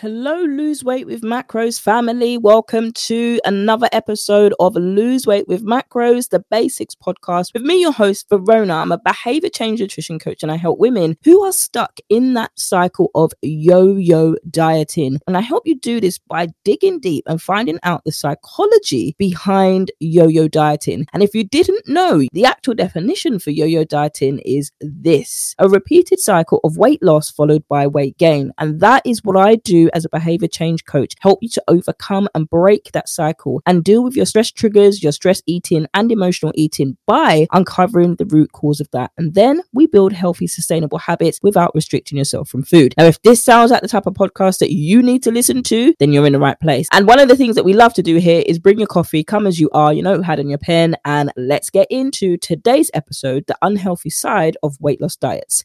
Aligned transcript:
Hello, 0.00 0.40
Lose 0.44 0.82
Weight 0.82 1.06
with 1.06 1.20
Macros 1.20 1.78
family. 1.78 2.38
Welcome 2.38 2.90
to 2.92 3.38
another 3.44 3.86
episode 3.92 4.54
of 4.58 4.74
Lose 4.74 5.26
Weight 5.26 5.46
with 5.46 5.62
Macros, 5.62 6.30
the 6.30 6.42
Basics 6.50 6.94
podcast. 6.94 7.52
With 7.52 7.64
me, 7.64 7.82
your 7.82 7.92
host, 7.92 8.24
Verona. 8.30 8.76
I'm 8.76 8.92
a 8.92 8.98
behavior 8.98 9.50
change 9.50 9.78
nutrition 9.78 10.18
coach 10.18 10.42
and 10.42 10.50
I 10.50 10.56
help 10.56 10.78
women 10.78 11.18
who 11.22 11.44
are 11.44 11.52
stuck 11.52 12.00
in 12.08 12.32
that 12.32 12.50
cycle 12.58 13.10
of 13.14 13.32
yo 13.42 13.94
yo 13.94 14.36
dieting. 14.48 15.20
And 15.26 15.36
I 15.36 15.42
help 15.42 15.66
you 15.66 15.78
do 15.78 16.00
this 16.00 16.16
by 16.16 16.48
digging 16.64 17.00
deep 17.00 17.24
and 17.26 17.42
finding 17.42 17.78
out 17.82 18.00
the 18.06 18.12
psychology 18.12 19.14
behind 19.18 19.90
yo 20.00 20.28
yo 20.28 20.48
dieting. 20.48 21.08
And 21.12 21.22
if 21.22 21.34
you 21.34 21.44
didn't 21.44 21.86
know, 21.86 22.26
the 22.32 22.46
actual 22.46 22.72
definition 22.72 23.38
for 23.38 23.50
yo 23.50 23.66
yo 23.66 23.84
dieting 23.84 24.38
is 24.46 24.72
this 24.80 25.54
a 25.58 25.68
repeated 25.68 26.20
cycle 26.20 26.60
of 26.64 26.78
weight 26.78 27.02
loss 27.02 27.30
followed 27.30 27.68
by 27.68 27.86
weight 27.86 28.16
gain. 28.16 28.52
And 28.56 28.80
that 28.80 29.02
is 29.04 29.22
what 29.22 29.36
I 29.36 29.56
do 29.56 29.89
as 29.94 30.04
a 30.04 30.08
behavior 30.08 30.48
change 30.48 30.84
coach, 30.84 31.14
help 31.20 31.38
you 31.42 31.48
to 31.50 31.62
overcome 31.68 32.28
and 32.34 32.48
break 32.48 32.92
that 32.92 33.08
cycle 33.08 33.62
and 33.66 33.84
deal 33.84 34.02
with 34.02 34.16
your 34.16 34.26
stress 34.26 34.50
triggers, 34.50 35.02
your 35.02 35.12
stress 35.12 35.42
eating, 35.46 35.86
and 35.94 36.10
emotional 36.10 36.52
eating 36.54 36.96
by 37.06 37.46
uncovering 37.52 38.16
the 38.16 38.26
root 38.26 38.52
cause 38.52 38.80
of 38.80 38.90
that. 38.92 39.10
And 39.16 39.34
then 39.34 39.62
we 39.72 39.86
build 39.86 40.12
healthy, 40.12 40.46
sustainable 40.46 40.98
habits 40.98 41.40
without 41.42 41.74
restricting 41.74 42.18
yourself 42.18 42.48
from 42.48 42.62
food. 42.62 42.94
Now, 42.96 43.04
if 43.04 43.20
this 43.22 43.44
sounds 43.44 43.70
like 43.70 43.82
the 43.82 43.88
type 43.88 44.06
of 44.06 44.14
podcast 44.14 44.58
that 44.58 44.72
you 44.72 45.02
need 45.02 45.22
to 45.24 45.30
listen 45.30 45.62
to, 45.64 45.94
then 45.98 46.12
you're 46.12 46.26
in 46.26 46.32
the 46.32 46.38
right 46.38 46.58
place. 46.60 46.88
And 46.92 47.06
one 47.06 47.18
of 47.18 47.28
the 47.28 47.36
things 47.36 47.56
that 47.56 47.64
we 47.64 47.72
love 47.72 47.94
to 47.94 48.02
do 48.02 48.16
here 48.16 48.42
is 48.46 48.58
bring 48.58 48.78
your 48.78 48.88
coffee, 48.88 49.24
come 49.24 49.46
as 49.46 49.58
you 49.58 49.70
are, 49.72 49.92
you 49.92 50.02
know, 50.02 50.22
had 50.22 50.38
in 50.38 50.48
your 50.48 50.58
pen, 50.58 50.96
and 51.04 51.32
let's 51.36 51.70
get 51.70 51.86
into 51.90 52.36
today's 52.36 52.90
episode 52.94 53.44
the 53.46 53.58
unhealthy 53.62 54.10
side 54.10 54.56
of 54.62 54.80
weight 54.80 55.00
loss 55.00 55.16
diets. 55.16 55.64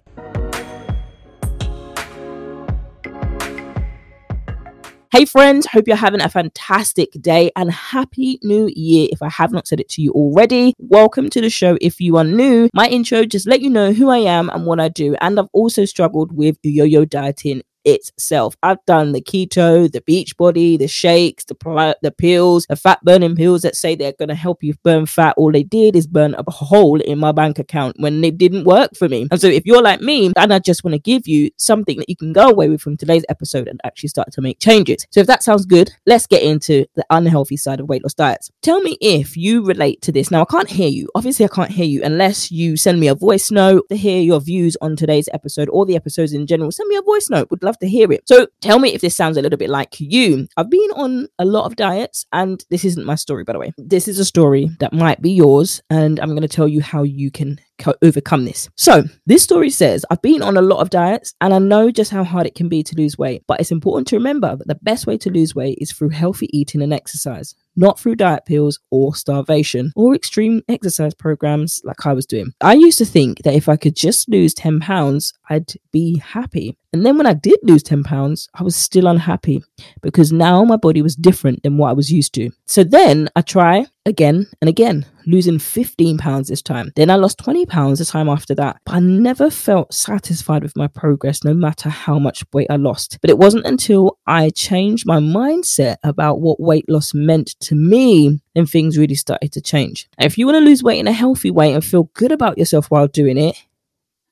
Hey, 5.15 5.23
friends, 5.23 5.65
hope 5.67 5.87
you're 5.87 5.95
having 5.95 6.19
a 6.19 6.27
fantastic 6.27 7.09
day 7.21 7.49
and 7.55 7.71
happy 7.71 8.37
new 8.43 8.69
year. 8.75 9.07
If 9.13 9.21
I 9.21 9.29
have 9.29 9.53
not 9.53 9.65
said 9.65 9.79
it 9.79 9.87
to 9.91 10.01
you 10.01 10.11
already, 10.11 10.73
welcome 10.77 11.29
to 11.29 11.39
the 11.39 11.49
show. 11.49 11.77
If 11.79 12.01
you 12.01 12.17
are 12.17 12.25
new, 12.25 12.67
my 12.73 12.89
intro 12.89 13.23
just 13.23 13.47
let 13.47 13.61
you 13.61 13.69
know 13.69 13.93
who 13.93 14.09
I 14.09 14.17
am 14.17 14.49
and 14.49 14.65
what 14.65 14.81
I 14.81 14.89
do. 14.89 15.15
And 15.21 15.39
I've 15.39 15.47
also 15.53 15.85
struggled 15.85 16.33
with 16.33 16.57
yo 16.63 16.83
yo 16.83 17.05
dieting 17.05 17.61
itself. 17.85 18.57
I've 18.63 18.83
done 18.85 19.11
the 19.11 19.21
keto, 19.21 19.91
the 19.91 20.01
beach 20.01 20.35
body, 20.37 20.77
the 20.77 20.87
shakes, 20.87 21.45
the 21.45 21.55
the 22.01 22.11
pills, 22.11 22.65
the 22.67 22.75
fat 22.75 23.03
burning 23.03 23.35
pills 23.35 23.61
that 23.61 23.75
say 23.75 23.95
they're 23.95 24.13
going 24.13 24.29
to 24.29 24.35
help 24.35 24.63
you 24.63 24.73
burn 24.83 25.05
fat. 25.05 25.35
All 25.37 25.51
they 25.51 25.63
did 25.63 25.95
is 25.95 26.07
burn 26.07 26.35
a 26.35 26.51
hole 26.51 26.99
in 27.01 27.19
my 27.19 27.31
bank 27.31 27.59
account 27.59 27.95
when 27.99 28.23
it 28.23 28.37
didn't 28.37 28.65
work 28.65 28.91
for 28.95 29.09
me. 29.09 29.27
And 29.31 29.39
so 29.39 29.47
if 29.47 29.65
you're 29.65 29.81
like 29.81 30.01
me, 30.01 30.31
and 30.35 30.53
I 30.53 30.59
just 30.59 30.83
want 30.83 30.93
to 30.93 30.99
give 30.99 31.27
you 31.27 31.49
something 31.57 31.97
that 31.97 32.09
you 32.09 32.15
can 32.15 32.33
go 32.33 32.49
away 32.49 32.69
with 32.69 32.81
from 32.81 32.97
today's 32.97 33.25
episode 33.29 33.67
and 33.67 33.79
actually 33.83 34.09
start 34.09 34.31
to 34.33 34.41
make 34.41 34.59
changes. 34.59 35.05
So 35.11 35.19
if 35.19 35.27
that 35.27 35.43
sounds 35.43 35.65
good, 35.65 35.91
let's 36.05 36.27
get 36.27 36.43
into 36.43 36.85
the 36.95 37.05
unhealthy 37.09 37.57
side 37.57 37.79
of 37.79 37.87
weight 37.87 38.03
loss 38.03 38.13
diets. 38.13 38.51
Tell 38.61 38.81
me 38.81 38.97
if 39.01 39.37
you 39.37 39.65
relate 39.65 40.01
to 40.03 40.11
this. 40.11 40.31
Now 40.31 40.41
I 40.41 40.45
can't 40.45 40.69
hear 40.69 40.89
you. 40.89 41.09
Obviously 41.15 41.45
I 41.45 41.49
can't 41.49 41.71
hear 41.71 41.85
you 41.85 42.03
unless 42.03 42.51
you 42.51 42.77
send 42.77 42.99
me 42.99 43.07
a 43.07 43.15
voice 43.15 43.51
note 43.51 43.87
to 43.89 43.95
hear 43.95 44.21
your 44.21 44.39
views 44.39 44.77
on 44.81 44.95
today's 44.95 45.29
episode 45.33 45.69
or 45.69 45.85
the 45.85 45.95
episodes 45.95 46.33
in 46.33 46.47
general. 46.47 46.71
Send 46.71 46.87
me 46.89 46.95
a 46.95 47.01
voice 47.01 47.29
note. 47.29 47.49
Would 47.51 47.63
love 47.63 47.74
love 47.75 47.79
to 47.79 47.89
hear 47.89 48.11
it. 48.11 48.27
So 48.27 48.47
tell 48.61 48.79
me 48.79 48.93
if 48.93 49.01
this 49.01 49.15
sounds 49.15 49.37
a 49.37 49.41
little 49.41 49.57
bit 49.57 49.69
like 49.69 49.99
you. 49.99 50.47
I've 50.57 50.69
been 50.69 50.91
on 50.95 51.27
a 51.39 51.45
lot 51.45 51.65
of 51.65 51.75
diets, 51.75 52.25
and 52.31 52.63
this 52.69 52.85
isn't 52.85 53.05
my 53.05 53.15
story, 53.15 53.43
by 53.43 53.53
the 53.53 53.59
way. 53.59 53.73
This 53.77 54.07
is 54.07 54.19
a 54.19 54.25
story 54.25 54.69
that 54.79 54.93
might 54.93 55.21
be 55.21 55.31
yours, 55.31 55.81
and 55.89 56.19
I'm 56.19 56.29
going 56.29 56.41
to 56.41 56.47
tell 56.47 56.67
you 56.67 56.81
how 56.81 57.03
you 57.03 57.31
can 57.31 57.59
co- 57.79 57.95
overcome 58.01 58.45
this. 58.45 58.69
So, 58.75 59.03
this 59.25 59.43
story 59.43 59.69
says 59.69 60.05
I've 60.09 60.21
been 60.21 60.41
on 60.41 60.57
a 60.57 60.61
lot 60.61 60.79
of 60.79 60.89
diets 60.89 61.33
and 61.41 61.53
I 61.53 61.59
know 61.59 61.91
just 61.91 62.11
how 62.11 62.23
hard 62.23 62.47
it 62.47 62.55
can 62.55 62.69
be 62.69 62.83
to 62.83 62.95
lose 62.95 63.17
weight, 63.17 63.43
but 63.47 63.59
it's 63.59 63.71
important 63.71 64.07
to 64.09 64.17
remember 64.17 64.55
that 64.55 64.67
the 64.67 64.75
best 64.75 65.07
way 65.07 65.17
to 65.19 65.29
lose 65.29 65.55
weight 65.55 65.77
is 65.81 65.91
through 65.91 66.09
healthy 66.09 66.49
eating 66.57 66.81
and 66.81 66.93
exercise 66.93 67.55
not 67.75 67.99
through 67.99 68.15
diet 68.15 68.45
pills 68.45 68.79
or 68.89 69.15
starvation 69.15 69.91
or 69.95 70.15
extreme 70.15 70.61
exercise 70.67 71.13
programs 71.13 71.81
like 71.83 72.05
I 72.05 72.13
was 72.13 72.25
doing. 72.25 72.53
I 72.61 72.73
used 72.73 72.97
to 72.99 73.05
think 73.05 73.43
that 73.43 73.53
if 73.53 73.67
I 73.67 73.75
could 73.75 73.95
just 73.95 74.29
lose 74.29 74.53
10 74.53 74.79
pounds, 74.79 75.33
I'd 75.49 75.73
be 75.91 76.19
happy. 76.19 76.77
And 76.93 77.05
then 77.05 77.17
when 77.17 77.27
I 77.27 77.33
did 77.33 77.59
lose 77.63 77.83
10 77.83 78.03
pounds, 78.03 78.47
I 78.53 78.63
was 78.63 78.75
still 78.75 79.07
unhappy 79.07 79.63
because 80.01 80.31
now 80.31 80.63
my 80.63 80.77
body 80.77 81.01
was 81.01 81.15
different 81.15 81.63
than 81.63 81.77
what 81.77 81.89
I 81.89 81.93
was 81.93 82.11
used 82.11 82.33
to. 82.35 82.51
So 82.65 82.83
then 82.83 83.29
I 83.35 83.41
try 83.41 83.87
again 84.05 84.47
and 84.61 84.69
again, 84.69 85.05
losing 85.25 85.59
15 85.59 86.17
pounds 86.17 86.47
this 86.47 86.61
time. 86.61 86.91
Then 86.95 87.09
I 87.09 87.15
lost 87.15 87.39
20 87.39 87.65
pounds 87.65 87.99
the 87.99 88.05
time 88.05 88.29
after 88.29 88.55
that. 88.55 88.77
But 88.85 88.95
I 88.95 88.99
never 88.99 89.49
felt 89.49 89.93
satisfied 89.93 90.63
with 90.63 90.77
my 90.77 90.87
progress, 90.87 91.43
no 91.43 91.53
matter 91.53 91.89
how 91.89 92.19
much 92.19 92.43
weight 92.53 92.67
I 92.69 92.75
lost. 92.75 93.17
But 93.21 93.29
it 93.29 93.37
wasn't 93.37 93.65
until 93.65 94.17
I 94.27 94.49
changed 94.49 95.05
my 95.05 95.19
mindset 95.19 95.97
about 96.03 96.41
what 96.41 96.59
weight 96.59 96.89
loss 96.89 97.13
meant 97.13 97.55
to 97.61 97.75
me 97.75 98.39
then 98.55 98.65
things 98.65 98.97
really 98.97 99.15
started 99.15 99.51
to 99.51 99.61
change. 99.61 100.07
If 100.17 100.37
you 100.37 100.45
want 100.45 100.55
to 100.55 100.65
lose 100.65 100.81
weight 100.81 100.99
in 100.99 101.07
a 101.07 101.11
healthy 101.11 101.51
way 101.51 101.73
and 101.73 101.83
feel 101.83 102.09
good 102.13 102.31
about 102.31 102.57
yourself 102.57 102.89
while 102.89 103.07
doing 103.07 103.37
it, 103.37 103.55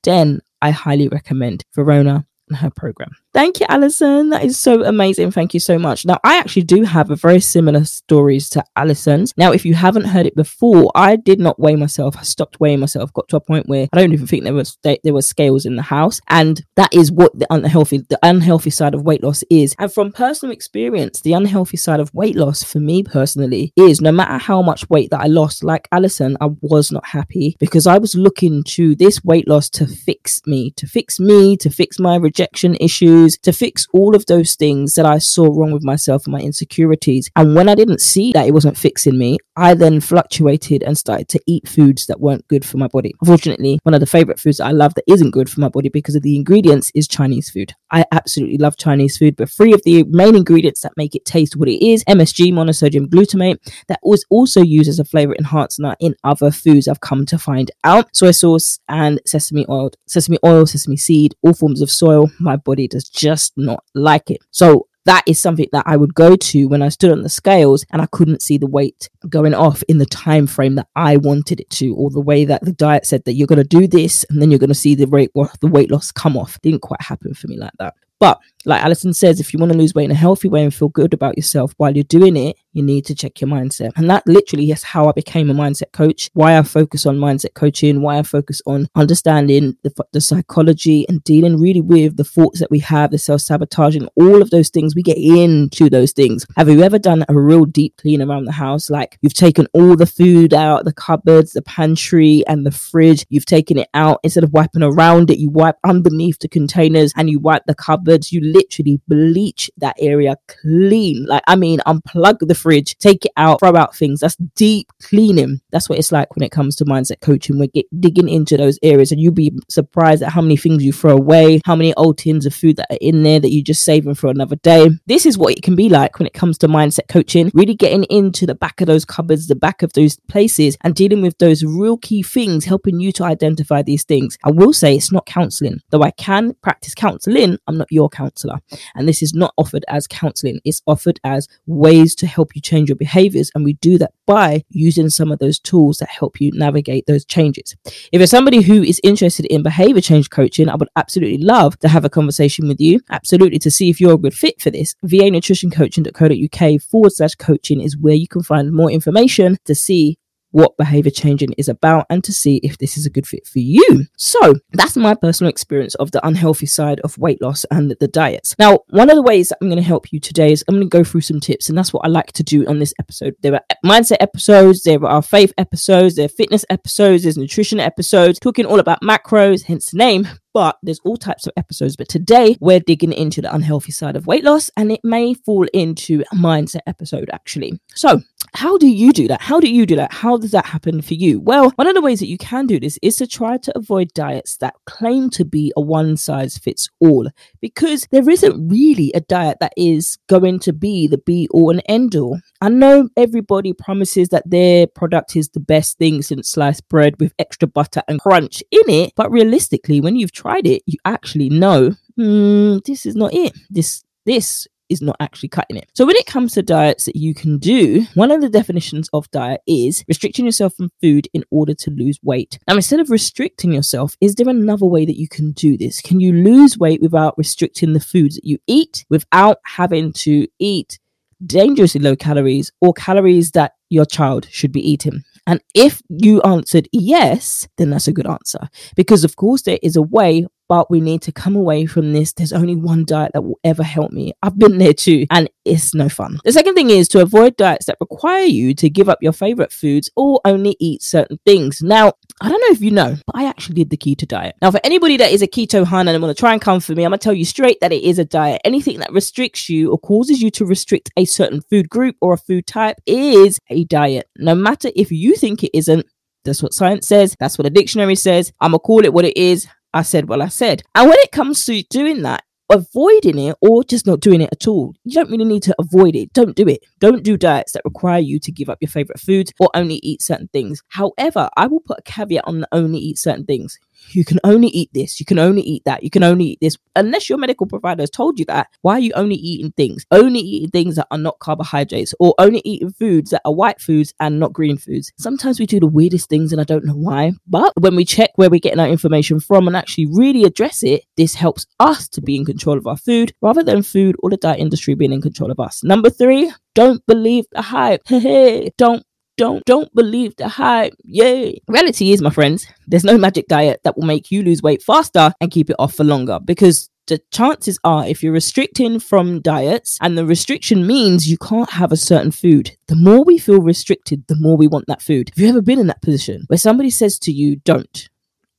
then 0.02 0.40
I 0.60 0.70
highly 0.70 1.08
recommend 1.08 1.64
Verona 1.74 2.26
and 2.48 2.58
her 2.58 2.70
program. 2.70 3.12
Thank 3.34 3.58
you, 3.58 3.66
Alison. 3.68 4.30
That 4.30 4.44
is 4.44 4.56
so 4.60 4.84
amazing. 4.84 5.32
Thank 5.32 5.54
you 5.54 5.60
so 5.60 5.76
much. 5.76 6.06
Now, 6.06 6.20
I 6.22 6.38
actually 6.38 6.62
do 6.62 6.84
have 6.84 7.10
a 7.10 7.16
very 7.16 7.40
similar 7.40 7.84
stories 7.84 8.48
to 8.50 8.64
Alison's. 8.76 9.34
Now, 9.36 9.50
if 9.50 9.66
you 9.66 9.74
haven't 9.74 10.04
heard 10.04 10.24
it 10.24 10.36
before, 10.36 10.92
I 10.94 11.16
did 11.16 11.40
not 11.40 11.58
weigh 11.58 11.74
myself. 11.74 12.16
I 12.16 12.22
stopped 12.22 12.60
weighing 12.60 12.78
myself. 12.78 13.12
Got 13.12 13.28
to 13.30 13.36
a 13.36 13.40
point 13.40 13.68
where 13.68 13.88
I 13.92 13.98
don't 13.98 14.12
even 14.12 14.28
think 14.28 14.44
there 14.44 14.54
was 14.54 14.78
there 14.82 15.12
was 15.12 15.28
scales 15.28 15.66
in 15.66 15.74
the 15.74 15.82
house, 15.82 16.20
and 16.28 16.64
that 16.76 16.94
is 16.94 17.10
what 17.10 17.36
the 17.36 17.48
unhealthy 17.50 18.06
the 18.08 18.20
unhealthy 18.22 18.70
side 18.70 18.94
of 18.94 19.02
weight 19.02 19.24
loss 19.24 19.42
is. 19.50 19.74
And 19.80 19.92
from 19.92 20.12
personal 20.12 20.52
experience, 20.52 21.20
the 21.20 21.32
unhealthy 21.32 21.76
side 21.76 21.98
of 21.98 22.14
weight 22.14 22.36
loss 22.36 22.62
for 22.62 22.78
me 22.78 23.02
personally 23.02 23.72
is 23.74 24.00
no 24.00 24.12
matter 24.12 24.38
how 24.38 24.62
much 24.62 24.88
weight 24.88 25.10
that 25.10 25.22
I 25.22 25.26
lost, 25.26 25.64
like 25.64 25.88
Alison, 25.90 26.36
I 26.40 26.50
was 26.60 26.92
not 26.92 27.04
happy 27.08 27.56
because 27.58 27.88
I 27.88 27.98
was 27.98 28.14
looking 28.14 28.62
to 28.68 28.94
this 28.94 29.24
weight 29.24 29.48
loss 29.48 29.68
to 29.70 29.88
fix 29.88 30.40
me, 30.46 30.70
to 30.76 30.86
fix 30.86 31.18
me, 31.18 31.56
to 31.56 31.68
fix 31.68 31.98
my 31.98 32.14
rejection 32.14 32.76
issues 33.24 33.38
to 33.38 33.52
fix 33.52 33.86
all 33.92 34.14
of 34.14 34.26
those 34.26 34.54
things 34.54 34.94
that 34.94 35.06
I 35.06 35.18
saw 35.18 35.44
wrong 35.44 35.72
with 35.72 35.84
myself 35.84 36.26
and 36.26 36.32
my 36.32 36.40
insecurities. 36.40 37.30
And 37.36 37.54
when 37.54 37.68
I 37.68 37.74
didn't 37.74 38.00
see 38.00 38.32
that 38.32 38.46
it 38.46 38.52
wasn't 38.52 38.78
fixing 38.78 39.18
me, 39.18 39.38
I 39.56 39.74
then 39.74 40.00
fluctuated 40.00 40.82
and 40.82 40.96
started 40.96 41.28
to 41.28 41.40
eat 41.46 41.68
foods 41.68 42.06
that 42.06 42.20
weren't 42.20 42.46
good 42.48 42.64
for 42.64 42.78
my 42.78 42.88
body. 42.88 43.14
Unfortunately, 43.20 43.78
one 43.82 43.94
of 43.94 44.00
the 44.00 44.06
favorite 44.06 44.40
foods 44.40 44.58
that 44.58 44.66
I 44.66 44.72
love 44.72 44.94
that 44.94 45.04
isn't 45.06 45.30
good 45.30 45.50
for 45.50 45.60
my 45.60 45.68
body 45.68 45.88
because 45.88 46.14
of 46.14 46.22
the 46.22 46.36
ingredients 46.36 46.90
is 46.94 47.08
Chinese 47.08 47.50
food. 47.50 47.72
I 47.94 48.04
absolutely 48.10 48.58
love 48.58 48.76
Chinese 48.76 49.16
food, 49.16 49.36
but 49.36 49.48
three 49.48 49.72
of 49.72 49.80
the 49.84 50.02
main 50.08 50.34
ingredients 50.34 50.80
that 50.80 50.96
make 50.96 51.14
it 51.14 51.24
taste 51.24 51.54
what 51.54 51.68
it 51.68 51.80
is 51.86 52.02
MSG, 52.04 52.52
monosodium 52.52 53.06
glutamate, 53.06 53.58
that 53.86 54.00
was 54.02 54.26
also 54.30 54.62
used 54.62 54.88
as 54.88 54.98
a 54.98 55.04
flavor 55.04 55.32
enhancer 55.38 55.94
in 56.00 56.16
other 56.24 56.50
foods 56.50 56.88
I've 56.88 57.00
come 57.00 57.24
to 57.26 57.38
find 57.38 57.70
out. 57.84 58.14
Soy 58.14 58.32
sauce 58.32 58.80
and 58.88 59.20
sesame 59.24 59.64
oil, 59.68 59.92
sesame 60.06 60.38
oil, 60.44 60.66
sesame 60.66 60.96
seed, 60.96 61.36
all 61.42 61.54
forms 61.54 61.80
of 61.80 61.90
soil. 61.90 62.30
My 62.40 62.56
body 62.56 62.88
does 62.88 63.08
just 63.08 63.52
not 63.56 63.84
like 63.94 64.28
it. 64.28 64.38
So 64.50 64.88
that 65.04 65.22
is 65.26 65.38
something 65.38 65.68
that 65.72 65.84
I 65.86 65.96
would 65.96 66.14
go 66.14 66.34
to 66.34 66.66
when 66.66 66.82
I 66.82 66.88
stood 66.88 67.12
on 67.12 67.22
the 67.22 67.28
scales 67.28 67.84
and 67.90 68.00
I 68.00 68.06
couldn't 68.06 68.42
see 68.42 68.58
the 68.58 68.66
weight 68.66 69.08
going 69.28 69.54
off 69.54 69.82
in 69.88 69.98
the 69.98 70.06
time 70.06 70.46
frame 70.46 70.76
that 70.76 70.88
I 70.96 71.16
wanted 71.18 71.60
it 71.60 71.70
to, 71.70 71.94
or 71.94 72.10
the 72.10 72.20
way 72.20 72.44
that 72.44 72.64
the 72.64 72.72
diet 72.72 73.06
said 73.06 73.24
that 73.24 73.34
you're 73.34 73.46
going 73.46 73.58
to 73.58 73.64
do 73.64 73.86
this 73.86 74.24
and 74.30 74.40
then 74.40 74.50
you're 74.50 74.58
going 74.58 74.68
to 74.68 74.74
see 74.74 74.94
the 74.94 75.06
weight 75.06 75.30
the 75.60 75.66
weight 75.66 75.90
loss 75.90 76.10
come 76.10 76.36
off. 76.36 76.60
Didn't 76.62 76.80
quite 76.80 77.02
happen 77.02 77.34
for 77.34 77.48
me 77.48 77.58
like 77.58 77.72
that. 77.78 77.94
But 78.20 78.40
like 78.64 78.82
Alison 78.82 79.12
says, 79.12 79.40
if 79.40 79.52
you 79.52 79.58
want 79.58 79.72
to 79.72 79.78
lose 79.78 79.94
weight 79.94 80.04
in 80.04 80.10
a 80.10 80.14
healthy 80.14 80.48
way 80.48 80.62
and 80.62 80.74
feel 80.74 80.88
good 80.88 81.12
about 81.12 81.36
yourself 81.36 81.74
while 81.76 81.94
you're 81.94 82.04
doing 82.04 82.36
it, 82.36 82.56
you 82.72 82.82
need 82.82 83.04
to 83.06 83.14
check 83.14 83.40
your 83.40 83.48
mindset. 83.48 83.92
And 83.96 84.08
that 84.10 84.26
literally 84.26 84.70
is 84.70 84.82
how 84.82 85.08
I 85.08 85.12
became 85.12 85.50
a 85.50 85.54
mindset 85.54 85.92
coach, 85.92 86.30
why 86.32 86.58
I 86.58 86.62
focus 86.62 87.06
on 87.06 87.18
mindset 87.18 87.54
coaching, 87.54 88.00
why 88.00 88.18
I 88.18 88.22
focus 88.22 88.62
on 88.66 88.88
understanding 88.94 89.76
the, 89.82 89.92
the 90.12 90.20
psychology 90.20 91.06
and 91.08 91.22
dealing 91.24 91.60
really 91.60 91.80
with 91.80 92.16
the 92.16 92.24
thoughts 92.24 92.60
that 92.60 92.70
we 92.70 92.80
have, 92.80 93.10
the 93.10 93.18
self 93.18 93.42
sabotaging, 93.42 94.08
all 94.16 94.42
of 94.42 94.50
those 94.50 94.70
things. 94.70 94.94
We 94.94 95.02
get 95.02 95.18
into 95.18 95.90
those 95.90 96.12
things. 96.12 96.46
Have 96.56 96.68
you 96.68 96.82
ever 96.82 96.98
done 96.98 97.24
a 97.28 97.38
real 97.38 97.64
deep 97.64 97.96
clean 97.98 98.22
around 98.22 98.44
the 98.44 98.52
house? 98.52 98.90
Like 98.90 99.18
you've 99.20 99.34
taken 99.34 99.66
all 99.72 99.96
the 99.96 100.06
food 100.06 100.54
out, 100.54 100.84
the 100.84 100.92
cupboards, 100.92 101.52
the 101.52 101.62
pantry, 101.62 102.42
and 102.48 102.66
the 102.66 102.72
fridge. 102.72 103.26
You've 103.28 103.46
taken 103.46 103.78
it 103.78 103.88
out 103.94 104.20
instead 104.22 104.44
of 104.44 104.52
wiping 104.52 104.82
around 104.82 105.30
it, 105.30 105.38
you 105.38 105.50
wipe 105.50 105.76
underneath 105.84 106.38
the 106.38 106.48
containers 106.48 107.12
and 107.16 107.28
you 107.28 107.38
wipe 107.38 107.64
the 107.66 107.74
cupboards. 108.04 108.32
You 108.32 108.40
literally 108.40 109.00
bleach 109.08 109.70
that 109.78 109.96
area 109.98 110.36
clean. 110.48 111.26
Like, 111.26 111.42
I 111.46 111.56
mean, 111.56 111.80
unplug 111.86 112.38
the 112.40 112.54
fridge, 112.54 112.96
take 112.98 113.24
it 113.24 113.32
out, 113.36 113.60
throw 113.60 113.76
out 113.76 113.96
things. 113.96 114.20
That's 114.20 114.36
deep 114.56 114.88
cleaning. 115.02 115.60
That's 115.70 115.88
what 115.88 115.98
it's 115.98 116.12
like 116.12 116.34
when 116.36 116.44
it 116.44 116.52
comes 116.52 116.76
to 116.76 116.84
mindset 116.84 117.20
coaching. 117.20 117.58
We're 117.58 117.68
get, 117.68 117.86
digging 118.00 118.28
into 118.28 118.56
those 118.56 118.78
areas, 118.82 119.12
and 119.12 119.20
you'll 119.20 119.32
be 119.32 119.52
surprised 119.68 120.22
at 120.22 120.32
how 120.32 120.42
many 120.42 120.56
things 120.56 120.84
you 120.84 120.92
throw 120.92 121.16
away, 121.16 121.60
how 121.64 121.76
many 121.76 121.94
old 121.94 122.18
tins 122.18 122.46
of 122.46 122.54
food 122.54 122.76
that 122.76 122.90
are 122.90 122.98
in 123.00 123.22
there 123.22 123.40
that 123.40 123.50
you're 123.50 123.64
just 123.64 123.84
saving 123.84 124.14
for 124.14 124.28
another 124.28 124.56
day. 124.56 124.90
This 125.06 125.26
is 125.26 125.38
what 125.38 125.54
it 125.54 125.62
can 125.62 125.76
be 125.76 125.88
like 125.88 126.18
when 126.18 126.26
it 126.26 126.34
comes 126.34 126.58
to 126.58 126.68
mindset 126.68 127.08
coaching, 127.08 127.50
really 127.54 127.74
getting 127.74 128.04
into 128.04 128.46
the 128.46 128.54
back 128.54 128.80
of 128.80 128.86
those 128.86 129.04
cupboards, 129.04 129.48
the 129.48 129.56
back 129.56 129.82
of 129.82 129.92
those 129.92 130.16
places, 130.28 130.76
and 130.82 130.94
dealing 130.94 131.22
with 131.22 131.38
those 131.38 131.64
real 131.64 131.96
key 131.98 132.22
things, 132.22 132.64
helping 132.64 133.00
you 133.00 133.12
to 133.12 133.24
identify 133.24 133.82
these 133.82 134.04
things. 134.04 134.36
I 134.44 134.50
will 134.50 134.72
say 134.72 134.94
it's 134.94 135.12
not 135.12 135.26
counseling, 135.26 135.80
though 135.90 136.02
I 136.02 136.10
can 136.12 136.54
practice 136.62 136.94
counseling, 136.94 137.58
I'm 137.66 137.78
not 137.78 137.88
your 137.94 138.08
counselor. 138.08 138.60
And 138.94 139.08
this 139.08 139.22
is 139.22 139.34
not 139.34 139.54
offered 139.56 139.84
as 139.88 140.06
counseling, 140.06 140.60
it's 140.64 140.82
offered 140.86 141.20
as 141.24 141.48
ways 141.66 142.14
to 142.16 142.26
help 142.26 142.54
you 142.54 142.60
change 142.60 142.88
your 142.88 142.96
behaviors. 142.96 143.50
And 143.54 143.64
we 143.64 143.74
do 143.74 143.98
that 143.98 144.12
by 144.26 144.64
using 144.70 145.10
some 145.10 145.30
of 145.30 145.38
those 145.38 145.58
tools 145.58 145.98
that 145.98 146.08
help 146.08 146.40
you 146.40 146.50
navigate 146.52 147.06
those 147.06 147.24
changes. 147.24 147.76
If 147.84 148.18
you're 148.20 148.26
somebody 148.26 148.62
who 148.62 148.82
is 148.82 149.00
interested 149.02 149.46
in 149.46 149.62
behavior 149.62 150.00
change 150.00 150.30
coaching, 150.30 150.68
I 150.68 150.76
would 150.76 150.88
absolutely 150.96 151.38
love 151.38 151.78
to 151.80 151.88
have 151.88 152.04
a 152.04 152.10
conversation 152.10 152.68
with 152.68 152.80
you. 152.80 153.00
Absolutely 153.10 153.58
to 153.60 153.70
see 153.70 153.90
if 153.90 154.00
you're 154.00 154.14
a 154.14 154.18
good 154.18 154.34
fit 154.34 154.60
for 154.60 154.70
this. 154.70 154.94
VA 155.04 155.30
Nutrition 155.30 155.70
Coaching.co.uk 155.70 156.80
forward 156.82 157.12
slash 157.12 157.34
coaching 157.34 157.80
is 157.80 157.96
where 157.96 158.14
you 158.14 158.28
can 158.28 158.42
find 158.42 158.72
more 158.72 158.90
information 158.90 159.56
to 159.64 159.74
see 159.74 160.18
what 160.54 160.76
behavior 160.76 161.10
changing 161.10 161.52
is 161.58 161.68
about 161.68 162.06
and 162.08 162.22
to 162.22 162.32
see 162.32 162.60
if 162.62 162.78
this 162.78 162.96
is 162.96 163.04
a 163.04 163.10
good 163.10 163.26
fit 163.26 163.44
for 163.44 163.58
you. 163.58 164.06
So 164.16 164.54
that's 164.72 164.96
my 164.96 165.14
personal 165.14 165.50
experience 165.50 165.96
of 165.96 166.12
the 166.12 166.24
unhealthy 166.24 166.66
side 166.66 167.00
of 167.00 167.18
weight 167.18 167.42
loss 167.42 167.64
and 167.72 167.96
the 167.98 168.06
diets. 168.06 168.54
Now, 168.56 168.78
one 168.88 169.10
of 169.10 169.16
the 169.16 169.22
ways 169.22 169.52
I'm 169.52 169.68
going 169.68 169.82
to 169.82 169.82
help 169.82 170.12
you 170.12 170.20
today 170.20 170.52
is 170.52 170.64
I'm 170.68 170.76
going 170.76 170.88
to 170.88 170.98
go 170.98 171.02
through 171.02 171.22
some 171.22 171.40
tips, 171.40 171.68
and 171.68 171.76
that's 171.76 171.92
what 171.92 172.04
I 172.04 172.08
like 172.08 172.32
to 172.34 172.44
do 172.44 172.64
on 172.68 172.78
this 172.78 172.94
episode. 173.00 173.34
There 173.42 173.54
are 173.54 173.62
mindset 173.84 174.18
episodes, 174.20 174.84
there 174.84 175.04
are 175.04 175.22
faith 175.22 175.52
episodes, 175.58 176.14
there 176.14 176.26
are 176.26 176.28
fitness 176.28 176.64
episodes, 176.70 177.24
there's 177.24 177.36
nutrition 177.36 177.80
episodes, 177.80 178.38
talking 178.38 178.64
all 178.64 178.78
about 178.78 179.02
macros, 179.02 179.64
hence 179.64 179.90
the 179.90 179.98
name 179.98 180.28
but 180.54 180.78
there's 180.84 181.00
all 181.00 181.16
types 181.16 181.46
of 181.46 181.52
episodes. 181.56 181.96
But 181.96 182.08
today 182.08 182.56
we're 182.60 182.80
digging 182.80 183.12
into 183.12 183.42
the 183.42 183.52
unhealthy 183.52 183.92
side 183.92 184.16
of 184.16 184.26
weight 184.26 184.44
loss, 184.44 184.70
and 184.76 184.90
it 184.90 185.00
may 185.04 185.34
fall 185.34 185.66
into 185.74 186.22
a 186.32 186.36
mindset 186.36 186.82
episode 186.86 187.28
actually. 187.32 187.80
So, 187.94 188.22
how 188.54 188.78
do 188.78 188.86
you 188.86 189.12
do 189.12 189.26
that? 189.28 189.40
How 189.40 189.58
do 189.58 189.68
you 189.68 189.84
do 189.84 189.96
that? 189.96 190.12
How 190.12 190.36
does 190.36 190.52
that 190.52 190.66
happen 190.66 191.02
for 191.02 191.14
you? 191.14 191.40
Well, 191.40 191.70
one 191.76 191.88
of 191.88 191.94
the 191.94 192.00
ways 192.00 192.20
that 192.20 192.28
you 192.28 192.38
can 192.38 192.66
do 192.66 192.78
this 192.78 192.98
is 193.02 193.16
to 193.16 193.26
try 193.26 193.58
to 193.58 193.76
avoid 193.76 194.12
diets 194.14 194.58
that 194.58 194.74
claim 194.86 195.28
to 195.30 195.44
be 195.44 195.72
a 195.76 195.80
one 195.80 196.16
size 196.16 196.56
fits 196.56 196.88
all, 197.00 197.28
because 197.60 198.06
there 198.10 198.28
isn't 198.30 198.68
really 198.68 199.10
a 199.14 199.20
diet 199.20 199.58
that 199.60 199.72
is 199.76 200.18
going 200.28 200.60
to 200.60 200.72
be 200.72 201.08
the 201.08 201.18
be 201.18 201.48
all 201.50 201.70
and 201.70 201.82
end 201.86 202.14
all. 202.14 202.38
I 202.60 202.68
know 202.68 203.08
everybody 203.16 203.72
promises 203.72 204.28
that 204.28 204.48
their 204.48 204.86
product 204.86 205.36
is 205.36 205.48
the 205.48 205.60
best 205.60 205.98
thing 205.98 206.22
since 206.22 206.50
sliced 206.50 206.88
bread 206.88 207.18
with 207.18 207.34
extra 207.38 207.66
butter 207.66 208.02
and 208.06 208.20
crunch 208.20 208.62
in 208.70 208.88
it, 208.88 209.12
but 209.16 209.30
realistically, 209.30 210.00
when 210.00 210.16
you've 210.16 210.32
tried 210.32 210.66
it, 210.66 210.82
you 210.86 210.98
actually 211.04 211.50
know 211.50 211.92
mm, 212.18 212.84
this 212.84 213.04
is 213.04 213.16
not 213.16 213.34
it. 213.34 213.52
This 213.68 214.04
this 214.26 214.66
is 214.88 215.02
not 215.02 215.16
actually 215.20 215.48
cutting 215.48 215.76
it. 215.76 215.90
So 215.94 216.06
when 216.06 216.16
it 216.16 216.26
comes 216.26 216.52
to 216.52 216.62
diets 216.62 217.06
that 217.06 217.16
you 217.16 217.34
can 217.34 217.58
do, 217.58 218.06
one 218.14 218.30
of 218.30 218.40
the 218.40 218.48
definitions 218.48 219.08
of 219.12 219.30
diet 219.30 219.60
is 219.66 220.04
restricting 220.08 220.44
yourself 220.44 220.74
from 220.74 220.90
food 221.00 221.28
in 221.32 221.44
order 221.50 221.74
to 221.74 221.90
lose 221.90 222.18
weight. 222.22 222.58
Now 222.68 222.76
instead 222.76 223.00
of 223.00 223.10
restricting 223.10 223.72
yourself, 223.72 224.16
is 224.20 224.34
there 224.34 224.48
another 224.48 224.86
way 224.86 225.04
that 225.04 225.18
you 225.18 225.28
can 225.28 225.52
do 225.52 225.76
this? 225.76 226.00
Can 226.00 226.20
you 226.20 226.32
lose 226.32 226.78
weight 226.78 227.02
without 227.02 227.36
restricting 227.38 227.92
the 227.92 228.00
foods 228.00 228.36
that 228.36 228.44
you 228.44 228.58
eat 228.66 229.04
without 229.10 229.58
having 229.64 230.12
to 230.12 230.46
eat 230.58 230.98
dangerously 231.44 232.00
low 232.00 232.16
calories 232.16 232.72
or 232.80 232.92
calories 232.92 233.50
that 233.52 233.72
your 233.90 234.04
child 234.04 234.46
should 234.50 234.72
be 234.72 234.88
eating? 234.88 235.24
And 235.46 235.60
if 235.74 236.00
you 236.08 236.40
answered 236.42 236.88
yes, 236.92 237.68
then 237.76 237.90
that's 237.90 238.08
a 238.08 238.12
good 238.12 238.26
answer. 238.26 238.68
Because, 238.96 239.24
of 239.24 239.36
course, 239.36 239.62
there 239.62 239.78
is 239.82 239.94
a 239.94 240.02
way 240.02 240.46
but 240.68 240.90
we 240.90 241.00
need 241.00 241.22
to 241.22 241.32
come 241.32 241.56
away 241.56 241.86
from 241.86 242.12
this. 242.12 242.32
There's 242.32 242.52
only 242.52 242.76
one 242.76 243.04
diet 243.04 243.32
that 243.34 243.42
will 243.42 243.58
ever 243.64 243.82
help 243.82 244.12
me. 244.12 244.32
I've 244.42 244.58
been 244.58 244.78
there 244.78 244.92
too, 244.92 245.26
and 245.30 245.48
it's 245.64 245.94
no 245.94 246.08
fun. 246.08 246.38
The 246.44 246.52
second 246.52 246.74
thing 246.74 246.90
is 246.90 247.08
to 247.08 247.22
avoid 247.22 247.56
diets 247.56 247.86
that 247.86 247.96
require 248.00 248.44
you 248.44 248.74
to 248.74 248.90
give 248.90 249.08
up 249.08 249.22
your 249.22 249.32
favorite 249.32 249.72
foods 249.72 250.10
or 250.16 250.40
only 250.44 250.76
eat 250.80 251.02
certain 251.02 251.38
things. 251.44 251.82
Now, 251.82 252.12
I 252.40 252.48
don't 252.48 252.60
know 252.60 252.72
if 252.72 252.80
you 252.80 252.90
know, 252.90 253.16
but 253.26 253.36
I 253.36 253.46
actually 253.46 253.76
did 253.76 253.90
the 253.90 253.96
keto 253.96 254.26
diet. 254.26 254.56
Now, 254.60 254.70
for 254.70 254.80
anybody 254.84 255.16
that 255.18 255.32
is 255.32 255.42
a 255.42 255.46
keto 255.46 255.84
hun 255.84 256.08
and 256.08 256.22
want 256.22 256.36
to 256.36 256.40
try 256.40 256.52
and 256.52 256.60
come 256.60 256.80
for 256.80 256.94
me, 256.94 257.04
I'm 257.04 257.10
going 257.10 257.18
to 257.18 257.24
tell 257.24 257.32
you 257.32 257.44
straight 257.44 257.80
that 257.80 257.92
it 257.92 258.02
is 258.02 258.18
a 258.18 258.24
diet. 258.24 258.60
Anything 258.64 258.98
that 258.98 259.12
restricts 259.12 259.68
you 259.68 259.90
or 259.90 259.98
causes 259.98 260.42
you 260.42 260.50
to 260.52 260.64
restrict 260.64 261.10
a 261.16 261.24
certain 261.24 261.60
food 261.62 261.88
group 261.88 262.16
or 262.20 262.32
a 262.32 262.38
food 262.38 262.66
type 262.66 262.96
is 263.06 263.58
a 263.70 263.84
diet. 263.84 264.28
No 264.36 264.54
matter 264.54 264.90
if 264.96 265.12
you 265.12 265.36
think 265.36 265.62
it 265.62 265.76
isn't, 265.76 266.06
that's 266.44 266.62
what 266.62 266.74
science 266.74 267.08
says. 267.08 267.36
That's 267.40 267.56
what 267.56 267.66
a 267.66 267.70
dictionary 267.70 268.16
says. 268.16 268.52
I'm 268.60 268.72
going 268.72 268.80
to 268.80 268.82
call 268.84 269.04
it 269.04 269.12
what 269.14 269.24
it 269.24 269.36
is. 269.36 269.66
I 269.94 270.02
said 270.02 270.28
what 270.28 270.42
I 270.42 270.48
said. 270.48 270.82
And 270.94 271.08
when 271.08 271.18
it 271.20 271.30
comes 271.30 271.64
to 271.66 271.82
doing 271.84 272.22
that, 272.22 272.42
avoiding 272.70 273.38
it 273.38 273.56
or 273.60 273.84
just 273.84 274.06
not 274.06 274.20
doing 274.20 274.40
it 274.40 274.50
at 274.52 274.66
all, 274.66 274.94
you 275.04 275.12
don't 275.12 275.30
really 275.30 275.44
need 275.44 275.62
to 275.64 275.74
avoid 275.78 276.16
it. 276.16 276.32
Don't 276.32 276.56
do 276.56 276.68
it. 276.68 276.84
Don't 276.98 277.22
do 277.22 277.36
diets 277.36 277.72
that 277.72 277.82
require 277.84 278.20
you 278.20 278.38
to 278.40 278.52
give 278.52 278.68
up 278.68 278.78
your 278.80 278.88
favorite 278.88 279.20
foods 279.20 279.52
or 279.58 279.70
only 279.74 279.96
eat 279.96 280.22
certain 280.22 280.48
things. 280.48 280.82
However, 280.88 281.48
I 281.56 281.66
will 281.66 281.80
put 281.80 281.98
a 281.98 282.02
caveat 282.02 282.44
on 282.46 282.60
the 282.60 282.68
only 282.72 282.98
eat 282.98 283.18
certain 283.18 283.44
things 283.44 283.78
you 284.12 284.24
can 284.24 284.38
only 284.44 284.68
eat 284.68 284.90
this, 284.92 285.20
you 285.20 285.26
can 285.26 285.38
only 285.38 285.62
eat 285.62 285.82
that, 285.84 286.02
you 286.02 286.10
can 286.10 286.22
only 286.22 286.44
eat 286.44 286.58
this. 286.60 286.76
Unless 286.96 287.28
your 287.28 287.38
medical 287.38 287.66
provider 287.66 288.02
has 288.02 288.10
told 288.10 288.38
you 288.38 288.44
that, 288.46 288.68
why 288.82 288.94
are 288.94 289.00
you 289.00 289.12
only 289.14 289.36
eating 289.36 289.72
things? 289.72 290.04
Only 290.10 290.40
eating 290.40 290.70
things 290.70 290.96
that 290.96 291.06
are 291.10 291.18
not 291.18 291.38
carbohydrates 291.38 292.14
or 292.18 292.34
only 292.38 292.60
eating 292.64 292.90
foods 292.90 293.30
that 293.30 293.42
are 293.44 293.54
white 293.54 293.80
foods 293.80 294.12
and 294.20 294.38
not 294.38 294.52
green 294.52 294.76
foods. 294.76 295.12
Sometimes 295.18 295.58
we 295.58 295.66
do 295.66 295.80
the 295.80 295.86
weirdest 295.86 296.28
things 296.28 296.52
and 296.52 296.60
I 296.60 296.64
don't 296.64 296.84
know 296.84 296.94
why. 296.94 297.32
But 297.46 297.72
when 297.78 297.96
we 297.96 298.04
check 298.04 298.30
where 298.36 298.50
we're 298.50 298.60
getting 298.60 298.80
our 298.80 298.88
information 298.88 299.40
from 299.40 299.66
and 299.66 299.76
actually 299.76 300.06
really 300.06 300.44
address 300.44 300.82
it, 300.82 301.04
this 301.16 301.34
helps 301.34 301.66
us 301.80 302.08
to 302.10 302.20
be 302.20 302.36
in 302.36 302.44
control 302.44 302.53
of 302.78 302.86
our 302.86 302.96
food 302.96 303.32
rather 303.40 303.62
than 303.62 303.82
food 303.82 304.16
or 304.22 304.30
the 304.30 304.36
diet 304.36 304.60
industry 304.60 304.94
being 304.94 305.12
in 305.12 305.20
control 305.20 305.50
of 305.50 305.60
us. 305.60 305.82
Number 305.84 306.10
three, 306.10 306.52
don't 306.74 307.04
believe 307.06 307.44
the 307.52 307.62
hype. 307.62 308.02
Hey, 308.06 308.70
don't 308.78 309.04
don't 309.36 309.64
don't 309.64 309.92
believe 309.94 310.36
the 310.36 310.48
hype. 310.48 310.94
Yay. 311.02 311.60
Reality 311.68 312.12
is, 312.12 312.22
my 312.22 312.30
friends, 312.30 312.66
there's 312.86 313.04
no 313.04 313.18
magic 313.18 313.48
diet 313.48 313.80
that 313.84 313.96
will 313.96 314.06
make 314.06 314.30
you 314.30 314.42
lose 314.42 314.62
weight 314.62 314.82
faster 314.82 315.32
and 315.40 315.50
keep 315.50 315.70
it 315.70 315.76
off 315.78 315.94
for 315.94 316.04
longer 316.04 316.38
because 316.44 316.88
the 317.06 317.20
chances 317.30 317.78
are 317.84 318.06
if 318.06 318.22
you're 318.22 318.32
restricting 318.32 318.98
from 318.98 319.40
diets 319.40 319.98
and 320.00 320.16
the 320.16 320.24
restriction 320.24 320.86
means 320.86 321.28
you 321.28 321.36
can't 321.36 321.70
have 321.70 321.92
a 321.92 321.96
certain 321.96 322.30
food 322.30 322.76
the 322.86 322.96
more 322.96 323.22
we 323.24 323.36
feel 323.36 323.60
restricted 323.60 324.24
the 324.26 324.36
more 324.36 324.56
we 324.56 324.66
want 324.66 324.86
that 324.86 325.02
food 325.02 325.30
have 325.34 325.42
you 325.42 325.48
ever 325.48 325.60
been 325.60 325.78
in 325.78 325.86
that 325.86 326.00
position 326.00 326.44
where 326.46 326.56
somebody 326.56 326.88
says 326.88 327.18
to 327.18 327.30
you 327.30 327.56
don't 327.56 328.08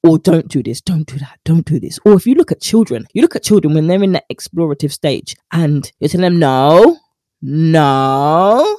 or 0.06 0.20
don't 0.20 0.48
do 0.48 0.62
this, 0.62 0.82
don't 0.82 1.08
do 1.08 1.18
that, 1.18 1.40
don't 1.44 1.66
do 1.66 1.80
this. 1.80 2.00
Or 2.06 2.14
if 2.14 2.28
you 2.28 2.36
look 2.36 2.52
at 2.52 2.62
children, 2.62 3.08
you 3.14 3.22
look 3.22 3.36
at 3.36 3.44
children 3.44 3.74
when 3.74 3.88
they're 3.88 4.04
in 4.04 4.12
that 4.12 4.30
explorative 4.32 4.92
stage 4.92 5.36
and 5.52 5.92
you're 6.00 6.10
telling 6.10 6.24
them, 6.24 6.40
no, 6.40 6.98
no, 7.42 8.78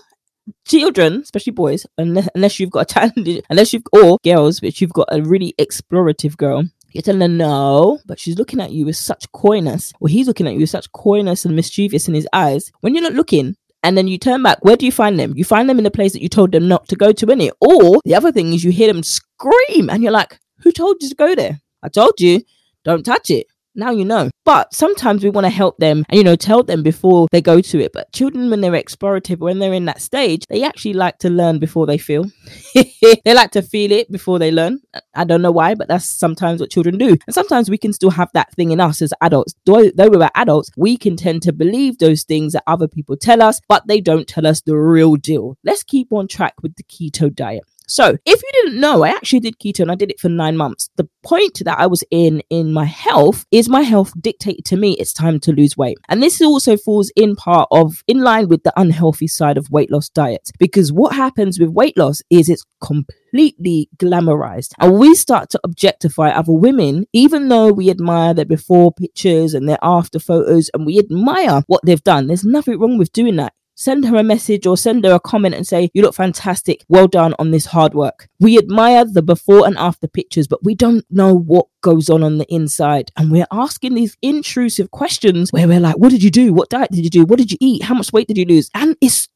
children, 0.66 1.20
especially 1.22 1.52
boys, 1.52 1.86
unless, 1.98 2.28
unless 2.34 2.60
you've 2.60 2.70
got 2.70 2.90
a 2.90 2.94
talented, 2.94 3.44
unless 3.50 3.72
you've 3.72 3.82
or 3.92 4.18
girls, 4.24 4.60
but 4.60 4.80
you've 4.80 4.92
got 4.92 5.08
a 5.10 5.22
really 5.22 5.54
explorative 5.58 6.36
girl. 6.36 6.64
You're 6.92 7.02
telling 7.02 7.20
her 7.20 7.28
no, 7.28 7.98
but 8.06 8.18
she's 8.18 8.38
looking 8.38 8.60
at 8.60 8.72
you 8.72 8.86
with 8.86 8.96
such 8.96 9.30
coyness, 9.32 9.92
or 10.00 10.08
he's 10.08 10.28
looking 10.28 10.46
at 10.46 10.54
you 10.54 10.60
with 10.60 10.70
such 10.70 10.90
coyness 10.92 11.44
and 11.44 11.54
mischievous 11.54 12.08
in 12.08 12.14
his 12.14 12.28
eyes. 12.32 12.72
When 12.80 12.94
you're 12.94 13.02
not 13.02 13.12
looking, 13.12 13.56
and 13.82 13.98
then 13.98 14.08
you 14.08 14.18
turn 14.18 14.42
back, 14.42 14.64
where 14.64 14.76
do 14.76 14.86
you 14.86 14.92
find 14.92 15.18
them? 15.18 15.34
You 15.36 15.44
find 15.44 15.68
them 15.68 15.78
in 15.78 15.84
the 15.84 15.90
place 15.90 16.12
that 16.12 16.22
you 16.22 16.28
told 16.28 16.52
them 16.52 16.68
not 16.68 16.88
to 16.88 16.96
go 16.96 17.12
to, 17.12 17.30
in 17.30 17.40
it. 17.40 17.52
Or 17.60 18.00
the 18.04 18.14
other 18.14 18.32
thing 18.32 18.52
is 18.52 18.64
you 18.64 18.72
hear 18.72 18.90
them 18.92 19.02
scream, 19.02 19.90
and 19.90 20.02
you're 20.02 20.12
like, 20.12 20.38
"Who 20.58 20.72
told 20.72 21.02
you 21.02 21.08
to 21.08 21.14
go 21.14 21.34
there? 21.34 21.60
I 21.82 21.88
told 21.88 22.20
you, 22.20 22.42
don't 22.84 23.04
touch 23.04 23.30
it." 23.30 23.46
now 23.76 23.90
you 23.90 24.04
know. 24.04 24.30
But 24.44 24.72
sometimes 24.72 25.22
we 25.22 25.30
want 25.30 25.44
to 25.44 25.50
help 25.50 25.76
them 25.78 26.04
and, 26.08 26.18
you 26.18 26.24
know, 26.24 26.36
tell 26.36 26.62
them 26.62 26.82
before 26.82 27.26
they 27.30 27.42
go 27.42 27.60
to 27.60 27.80
it. 27.80 27.92
But 27.92 28.12
children, 28.12 28.48
when 28.48 28.60
they're 28.60 28.72
explorative, 28.72 29.38
when 29.38 29.58
they're 29.58 29.72
in 29.72 29.84
that 29.86 30.00
stage, 30.00 30.44
they 30.48 30.62
actually 30.62 30.94
like 30.94 31.18
to 31.18 31.30
learn 31.30 31.58
before 31.58 31.86
they 31.86 31.98
feel. 31.98 32.26
they 32.74 33.34
like 33.34 33.50
to 33.52 33.62
feel 33.62 33.92
it 33.92 34.10
before 34.10 34.38
they 34.38 34.50
learn. 34.50 34.80
I 35.14 35.24
don't 35.24 35.42
know 35.42 35.50
why, 35.50 35.74
but 35.74 35.88
that's 35.88 36.06
sometimes 36.06 36.60
what 36.60 36.70
children 36.70 36.96
do. 36.96 37.16
And 37.26 37.34
sometimes 37.34 37.68
we 37.68 37.78
can 37.78 37.92
still 37.92 38.10
have 38.10 38.30
that 38.34 38.52
thing 38.54 38.70
in 38.70 38.80
us 38.80 39.02
as 39.02 39.12
adults. 39.20 39.54
Though, 39.64 39.90
we're 39.96 40.30
adults, 40.34 40.70
we 40.76 40.96
can 40.96 41.16
tend 41.16 41.42
to 41.42 41.52
believe 41.52 41.98
those 41.98 42.22
things 42.22 42.52
that 42.52 42.62
other 42.66 42.88
people 42.88 43.16
tell 43.16 43.42
us, 43.42 43.60
but 43.68 43.86
they 43.88 44.00
don't 44.00 44.28
tell 44.28 44.46
us 44.46 44.62
the 44.62 44.76
real 44.76 45.16
deal. 45.16 45.58
Let's 45.64 45.82
keep 45.82 46.12
on 46.12 46.28
track 46.28 46.54
with 46.62 46.76
the 46.76 46.84
keto 46.84 47.34
diet. 47.34 47.64
So, 47.88 48.16
if 48.26 48.42
you 48.42 48.50
didn't 48.52 48.80
know, 48.80 49.04
I 49.04 49.10
actually 49.10 49.40
did 49.40 49.58
keto 49.58 49.80
and 49.80 49.92
I 49.92 49.94
did 49.94 50.10
it 50.10 50.18
for 50.18 50.28
nine 50.28 50.56
months. 50.56 50.90
The 50.96 51.08
point 51.22 51.62
that 51.64 51.78
I 51.78 51.86
was 51.86 52.02
in 52.10 52.42
in 52.50 52.72
my 52.72 52.84
health 52.84 53.46
is 53.52 53.68
my 53.68 53.82
health 53.82 54.12
dictated 54.20 54.64
to 54.66 54.76
me 54.76 54.92
it's 54.94 55.12
time 55.12 55.38
to 55.40 55.52
lose 55.52 55.76
weight. 55.76 55.98
And 56.08 56.22
this 56.22 56.40
also 56.40 56.76
falls 56.76 57.12
in 57.16 57.36
part 57.36 57.68
of 57.70 58.02
in 58.06 58.22
line 58.22 58.48
with 58.48 58.64
the 58.64 58.72
unhealthy 58.76 59.28
side 59.28 59.56
of 59.56 59.70
weight 59.70 59.90
loss 59.90 60.08
diets 60.08 60.50
because 60.58 60.92
what 60.92 61.14
happens 61.14 61.60
with 61.60 61.70
weight 61.70 61.96
loss 61.96 62.22
is 62.30 62.48
it's 62.48 62.64
completely 62.80 63.88
glamorized 63.98 64.72
and 64.80 64.98
we 64.98 65.14
start 65.14 65.50
to 65.50 65.60
objectify 65.64 66.30
other 66.30 66.52
women 66.52 67.06
even 67.12 67.48
though 67.48 67.72
we 67.72 67.90
admire 67.90 68.34
their 68.34 68.44
before 68.44 68.92
pictures 68.92 69.54
and 69.54 69.68
their 69.68 69.78
after 69.82 70.18
photos 70.18 70.70
and 70.74 70.86
we 70.86 70.98
admire 70.98 71.62
what 71.66 71.80
they've 71.84 72.04
done. 72.04 72.26
There's 72.26 72.44
nothing 72.44 72.78
wrong 72.78 72.98
with 72.98 73.12
doing 73.12 73.36
that 73.36 73.52
send 73.76 74.06
her 74.06 74.16
a 74.16 74.22
message 74.22 74.66
or 74.66 74.76
send 74.76 75.04
her 75.04 75.12
a 75.12 75.20
comment 75.20 75.54
and 75.54 75.66
say, 75.66 75.90
You 75.94 76.02
look 76.02 76.14
fantastic. 76.14 76.84
Well 76.88 77.06
done 77.06 77.34
on 77.38 77.52
this 77.52 77.66
hard 77.66 77.94
work. 77.94 78.28
We 78.40 78.58
admire 78.58 79.04
the 79.04 79.22
before 79.22 79.66
and 79.66 79.76
after 79.78 80.08
pictures, 80.08 80.48
but 80.48 80.64
we 80.64 80.74
don't 80.74 81.04
know 81.10 81.34
what 81.34 81.66
goes 81.82 82.10
on 82.10 82.22
on 82.22 82.38
the 82.38 82.52
inside. 82.52 83.12
And 83.16 83.30
we're 83.30 83.46
asking 83.52 83.94
these 83.94 84.16
intrusive 84.22 84.90
questions 84.90 85.52
where 85.52 85.68
we're 85.68 85.80
like, 85.80 85.98
What 85.98 86.10
did 86.10 86.22
you 86.22 86.30
do? 86.30 86.52
What 86.52 86.70
diet 86.70 86.90
did 86.90 87.04
you 87.04 87.10
do? 87.10 87.24
What 87.24 87.38
did 87.38 87.52
you 87.52 87.58
eat? 87.60 87.84
How 87.84 87.94
much 87.94 88.12
weight 88.12 88.26
did 88.26 88.38
you 88.38 88.46
lose? 88.46 88.70
And 88.74 88.96
it's, 89.00 89.28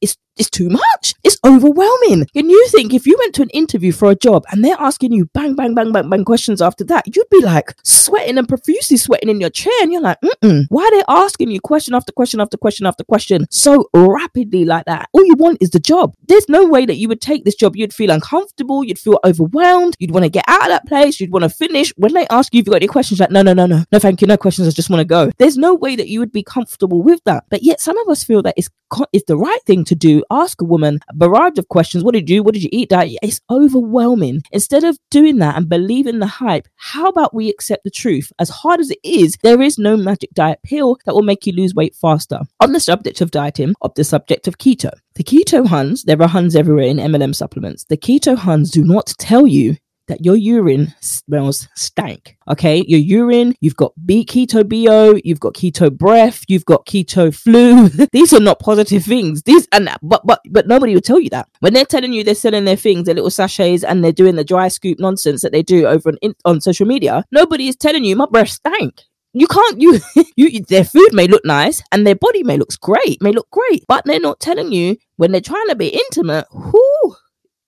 it's 0.00 0.16
it's 0.36 0.50
too 0.50 0.68
much. 0.68 1.14
It's 1.22 1.36
overwhelming. 1.44 2.26
And 2.34 2.50
you 2.50 2.68
think 2.68 2.94
if 2.94 3.06
you 3.06 3.16
went 3.18 3.34
to 3.36 3.42
an 3.42 3.50
interview 3.50 3.92
for 3.92 4.10
a 4.10 4.14
job 4.14 4.44
and 4.50 4.64
they're 4.64 4.76
asking 4.78 5.12
you 5.12 5.26
bang, 5.34 5.54
bang, 5.54 5.74
bang, 5.74 5.92
bang, 5.92 6.08
bang 6.08 6.24
questions 6.24 6.62
after 6.62 6.84
that, 6.84 7.04
you'd 7.14 7.28
be 7.30 7.40
like 7.40 7.74
sweating 7.84 8.38
and 8.38 8.48
profusely 8.48 8.96
sweating 8.96 9.28
in 9.28 9.40
your 9.40 9.50
chair. 9.50 9.72
And 9.82 9.92
you're 9.92 10.00
like, 10.00 10.18
Mm-mm. 10.22 10.64
why 10.68 10.84
are 10.84 10.90
they 10.90 11.04
asking 11.08 11.50
you 11.50 11.60
question 11.60 11.94
after 11.94 12.12
question 12.12 12.40
after 12.40 12.56
question 12.56 12.86
after 12.86 13.04
question 13.04 13.46
so 13.50 13.88
rapidly 13.94 14.64
like 14.64 14.86
that? 14.86 15.08
All 15.12 15.24
you 15.24 15.34
want 15.36 15.58
is 15.60 15.70
the 15.70 15.80
job. 15.80 16.14
There's 16.28 16.48
no 16.48 16.66
way 16.66 16.86
that 16.86 16.96
you 16.96 17.08
would 17.08 17.20
take 17.20 17.44
this 17.44 17.54
job. 17.54 17.76
You'd 17.76 17.94
feel 17.94 18.10
uncomfortable. 18.10 18.84
You'd 18.84 18.98
feel 18.98 19.20
overwhelmed. 19.24 19.94
You'd 19.98 20.12
want 20.12 20.24
to 20.24 20.30
get 20.30 20.44
out 20.48 20.62
of 20.62 20.68
that 20.68 20.86
place. 20.86 21.20
You'd 21.20 21.32
want 21.32 21.42
to 21.42 21.50
finish. 21.50 21.92
When 21.96 22.14
they 22.14 22.26
ask 22.30 22.54
you 22.54 22.60
if 22.60 22.66
you've 22.66 22.72
got 22.72 22.76
any 22.76 22.86
questions, 22.86 23.20
like, 23.20 23.30
no, 23.30 23.42
no, 23.42 23.52
no, 23.52 23.66
no, 23.66 23.84
no, 23.92 23.98
thank 23.98 24.20
you. 24.20 24.26
No 24.26 24.36
questions. 24.36 24.68
I 24.68 24.70
just 24.70 24.90
want 24.90 25.00
to 25.00 25.04
go. 25.04 25.30
There's 25.38 25.58
no 25.58 25.74
way 25.74 25.96
that 25.96 26.08
you 26.08 26.20
would 26.20 26.32
be 26.32 26.42
comfortable 26.42 27.02
with 27.02 27.20
that. 27.24 27.44
But 27.50 27.62
yet 27.62 27.80
some 27.80 27.98
of 27.98 28.08
us 28.08 28.24
feel 28.24 28.42
that 28.42 28.54
it's, 28.56 28.68
it's 29.12 29.24
the 29.26 29.36
right 29.36 29.62
thing 29.66 29.84
to 29.84 29.94
do. 29.94 30.19
Ask 30.30 30.60
a 30.60 30.64
woman 30.64 31.00
a 31.08 31.14
barrage 31.14 31.58
of 31.58 31.68
questions. 31.68 32.04
What 32.04 32.14
did 32.14 32.28
you? 32.28 32.42
What 32.42 32.54
did 32.54 32.62
you 32.62 32.70
eat? 32.72 32.90
That 32.90 33.08
it's 33.22 33.40
overwhelming. 33.50 34.42
Instead 34.52 34.84
of 34.84 34.98
doing 35.10 35.38
that 35.38 35.56
and 35.56 35.68
believing 35.68 36.18
the 36.18 36.26
hype, 36.26 36.68
how 36.76 37.08
about 37.08 37.34
we 37.34 37.48
accept 37.48 37.84
the 37.84 37.90
truth? 37.90 38.32
As 38.38 38.48
hard 38.48 38.80
as 38.80 38.90
it 38.90 38.98
is, 39.02 39.36
there 39.42 39.60
is 39.60 39.78
no 39.78 39.96
magic 39.96 40.30
diet 40.32 40.60
pill 40.62 40.98
that 41.04 41.14
will 41.14 41.22
make 41.22 41.46
you 41.46 41.52
lose 41.52 41.74
weight 41.74 41.94
faster. 41.94 42.40
On 42.60 42.72
the 42.72 42.80
subject 42.80 43.20
of 43.20 43.30
dieting, 43.30 43.74
of 43.82 43.94
the 43.94 44.04
subject 44.04 44.48
of 44.48 44.58
keto, 44.58 44.90
the 45.14 45.24
keto 45.24 45.66
huns, 45.66 46.04
there 46.04 46.20
are 46.22 46.28
huns 46.28 46.56
everywhere 46.56 46.86
in 46.86 46.96
MLM 46.96 47.34
supplements. 47.34 47.84
The 47.84 47.96
keto 47.96 48.36
huns 48.36 48.70
do 48.70 48.84
not 48.84 49.12
tell 49.18 49.46
you 49.46 49.76
that 50.10 50.24
your 50.24 50.36
urine 50.36 50.94
smells 51.00 51.68
stank. 51.74 52.36
Okay, 52.48 52.84
your 52.86 53.00
urine, 53.00 53.54
you've 53.60 53.76
got 53.76 53.92
B 54.04 54.24
keto 54.24 54.68
BO, 54.68 55.18
you've 55.24 55.40
got 55.40 55.54
keto 55.54 55.90
breath, 55.90 56.44
you've 56.48 56.64
got 56.64 56.84
keto 56.84 57.34
flu. 57.34 57.88
These 58.12 58.32
are 58.32 58.40
not 58.40 58.58
positive 58.60 59.04
things. 59.04 59.42
These 59.44 59.66
and 59.72 59.88
but 60.02 60.26
but 60.26 60.40
but 60.50 60.66
nobody 60.66 60.94
will 60.94 61.00
tell 61.00 61.20
you 61.20 61.30
that 61.30 61.48
when 61.60 61.72
they're 61.72 61.84
telling 61.84 62.12
you 62.12 62.22
they're 62.22 62.34
selling 62.34 62.64
their 62.64 62.76
things, 62.76 63.06
their 63.06 63.14
little 63.14 63.30
sachets, 63.30 63.84
and 63.84 64.04
they're 64.04 64.12
doing 64.12 64.36
the 64.36 64.44
dry 64.44 64.68
scoop 64.68 64.98
nonsense 64.98 65.42
that 65.42 65.52
they 65.52 65.62
do 65.62 65.86
over 65.86 66.10
on 66.10 66.34
on 66.44 66.60
social 66.60 66.86
media. 66.86 67.24
Nobody 67.32 67.68
is 67.68 67.76
telling 67.76 68.04
you 68.04 68.16
my 68.16 68.26
breath 68.26 68.48
stank 68.48 69.04
you 69.32 69.46
can't 69.46 69.80
you 69.80 70.00
you 70.36 70.60
their 70.62 70.84
food 70.84 71.12
may 71.12 71.26
look 71.26 71.44
nice 71.44 71.82
and 71.92 72.06
their 72.06 72.14
body 72.14 72.42
may 72.42 72.56
looks 72.56 72.76
great 72.76 73.20
may 73.22 73.32
look 73.32 73.48
great 73.50 73.84
but 73.86 74.04
they're 74.04 74.20
not 74.20 74.40
telling 74.40 74.72
you 74.72 74.96
when 75.16 75.32
they're 75.32 75.40
trying 75.40 75.68
to 75.68 75.76
be 75.76 75.88
intimate 75.88 76.46
whoo 76.52 76.79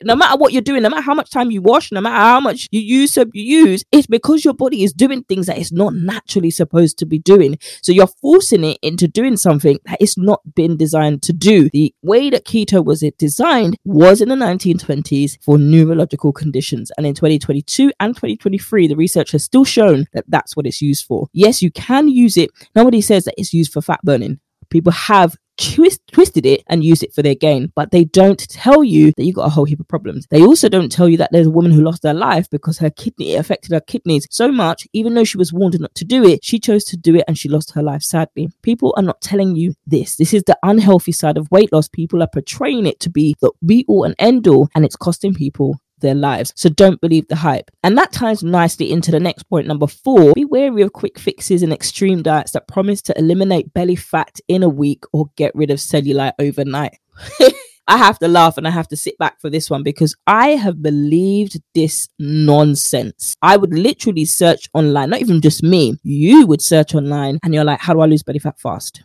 no 0.04 0.16
matter 0.16 0.37
what 0.37 0.52
you're 0.52 0.62
doing, 0.62 0.82
no 0.82 0.88
matter 0.88 1.02
how 1.02 1.14
much 1.14 1.30
time 1.30 1.50
you 1.50 1.62
wash, 1.62 1.92
no 1.92 2.00
matter 2.00 2.16
how 2.16 2.40
much 2.40 2.68
you 2.71 2.80
use 2.80 3.14
soap 3.14 3.30
you 3.32 3.42
use, 3.42 3.85
it's 3.92 4.06
because 4.06 4.44
your 4.44 4.54
body 4.54 4.85
is 4.85 4.92
doing 4.92 5.23
things 5.25 5.47
that 5.47 5.59
it's 5.59 5.73
not 5.73 5.94
naturally 5.94 6.50
supposed 6.50 6.99
to 6.99 7.06
be 7.06 7.18
doing. 7.18 7.59
So 7.82 7.92
you're 7.92 8.06
forcing 8.06 8.64
it 8.64 8.78
into 8.82 9.09
doing 9.09 9.37
something 9.37 9.78
that 9.87 9.99
it's 10.00 10.18
not 10.18 10.40
been 10.54 10.76
designed 10.76 11.23
to 11.25 11.32
do. 11.32 11.68
The 11.71 11.94
way 12.02 12.30
that 12.30 12.44
keto 12.44 12.85
was 12.85 13.02
it 13.02 13.18
designed 13.18 13.76
was 13.85 14.21
in 14.21 14.28
the 14.28 14.35
1920s 14.35 15.38
for 15.42 15.59
neurological 15.59 16.32
conditions. 16.32 16.90
And 16.97 17.06
in 17.06 17.14
2022 17.14 17.92
and 18.00 18.14
2023, 18.14 18.88
the 18.88 18.97
research 18.97 19.32
has 19.32 19.44
still 19.44 19.64
shown 19.64 20.06
that 20.12 20.25
that's 20.28 20.56
what 20.56 20.66
it's 20.66 20.82
used 20.82 21.04
for. 21.06 21.28
Yes, 21.32 21.62
you 21.62 21.71
can 21.71 22.09
use 22.09 22.37
it. 22.37 22.50
Nobody 22.75 23.00
says 23.00 23.25
that 23.25 23.35
it's 23.37 23.52
used 23.52 23.73
for 23.73 23.82
fat 23.82 24.00
burning. 24.02 24.40
People 24.71 24.92
have 24.92 25.37
twist, 25.62 26.00
twisted 26.12 26.45
it 26.45 26.62
and 26.66 26.85
used 26.85 27.02
it 27.02 27.14
for 27.14 27.23
their 27.23 27.35
gain, 27.35 27.73
but 27.75 27.90
they 27.90 28.04
don't 28.04 28.49
tell 28.49 28.83
you 28.83 29.12
that 29.16 29.25
you 29.25 29.33
got 29.33 29.47
a 29.47 29.50
whole 29.50 29.64
heap 29.64 29.81
of 29.81 29.88
problems. 29.88 30.26
They 30.31 30.42
also 30.42 30.69
don't 30.69 30.90
tell 30.90 31.09
you 31.09 31.16
that 31.19 31.31
there's 31.33 31.47
a 31.47 31.50
woman 31.50 31.71
who 31.73 31.83
lost 31.83 32.02
her 32.02 32.14
life 32.14 32.49
because 32.50 32.78
her 32.78 32.90
kidney 32.90 33.35
affected 33.35 33.73
her 33.73 33.81
kidneys 33.81 34.26
so 34.31 34.50
much, 34.50 34.87
even 34.92 35.14
though 35.14 35.25
she 35.25 35.38
was 35.38 35.52
warned 35.52 35.78
not 35.78 35.95
to 35.95 36.04
do 36.04 36.25
it, 36.25 36.45
she 36.45 36.59
chose 36.59 36.85
to 36.85 36.97
do 36.97 37.14
it 37.14 37.25
and 37.28 37.38
she 37.38 37.49
lost 37.49 37.73
her 37.73 37.83
life 37.83 38.02
sadly. 38.02 38.49
People 38.62 38.92
are 38.97 39.02
not 39.02 39.21
telling 39.21 39.57
you 39.57 39.75
this. 39.87 40.16
This 40.16 40.35
is 40.35 40.42
the 40.45 40.59
unhealthy 40.62 41.12
side 41.12 41.38
of 41.38 41.50
weight 41.50 41.73
loss. 41.73 41.88
People 41.88 42.23
are 42.23 42.28
portraying 42.33 42.87
it 42.87 43.00
to 43.00 43.11
be 43.11 43.37
the 43.40 43.52
be 43.64 43.85
all 43.88 44.04
and 44.04 44.14
end 44.19 44.49
all, 44.49 44.69
and 44.75 44.85
it's 44.85 44.97
costing 44.97 45.35
people 45.35 45.78
their 46.02 46.14
lives. 46.14 46.52
So 46.56 46.68
don't 46.68 47.00
believe 47.00 47.28
the 47.28 47.37
hype. 47.37 47.71
And 47.82 47.97
that 47.97 48.12
ties 48.12 48.42
nicely 48.42 48.92
into 48.92 49.11
the 49.11 49.21
next 49.21 49.44
point, 49.44 49.66
number 49.66 49.87
four. 49.87 50.35
Be 50.35 50.44
wary 50.44 50.82
of 50.82 50.92
quick 50.92 51.18
fixes 51.18 51.62
and 51.62 51.73
extreme 51.73 52.23
diets 52.23 52.52
that 52.52 52.68
promise 52.68 53.00
to 53.02 53.18
eliminate 53.18 53.73
belly 53.73 53.97
fat 53.97 54.38
in 54.49 54.62
a 54.62 54.68
week 54.68 55.04
or 55.12 55.30
get 55.37 55.54
rid 55.54 55.71
of 55.71 55.78
cellulite 55.78 56.35
overnight. 56.38 56.99
I 57.88 57.97
have 57.97 58.18
to 58.21 58.28
laugh 58.28 58.56
and 58.59 58.66
I 58.66 58.71
have 58.71 58.88
to 58.88 58.97
sit 58.97 59.18
back 59.18 59.40
for 59.40 59.50
this 59.50 59.68
one 59.68 59.82
because 59.82 60.14
I 60.26 60.50
have 60.50 60.82
believed 60.82 61.61
this 61.75 62.09
nonsense. 62.18 63.37
I 63.42 63.56
would 63.56 63.75
literally 63.75 64.25
search 64.25 64.68
online, 64.73 65.11
not 65.11 65.21
even 65.21 65.40
just 65.40 65.62
me, 65.62 65.99
you 66.02 66.47
would 66.47 66.62
search 66.62 66.94
online 66.94 67.38
and 67.42 67.52
you're 67.52 67.64
like, 67.64 67.80
how 67.80 67.92
do 67.92 68.00
I 68.00 68.06
lose 68.06 68.23
belly 68.23 68.38
fat 68.38 68.59
fast? 68.59 69.02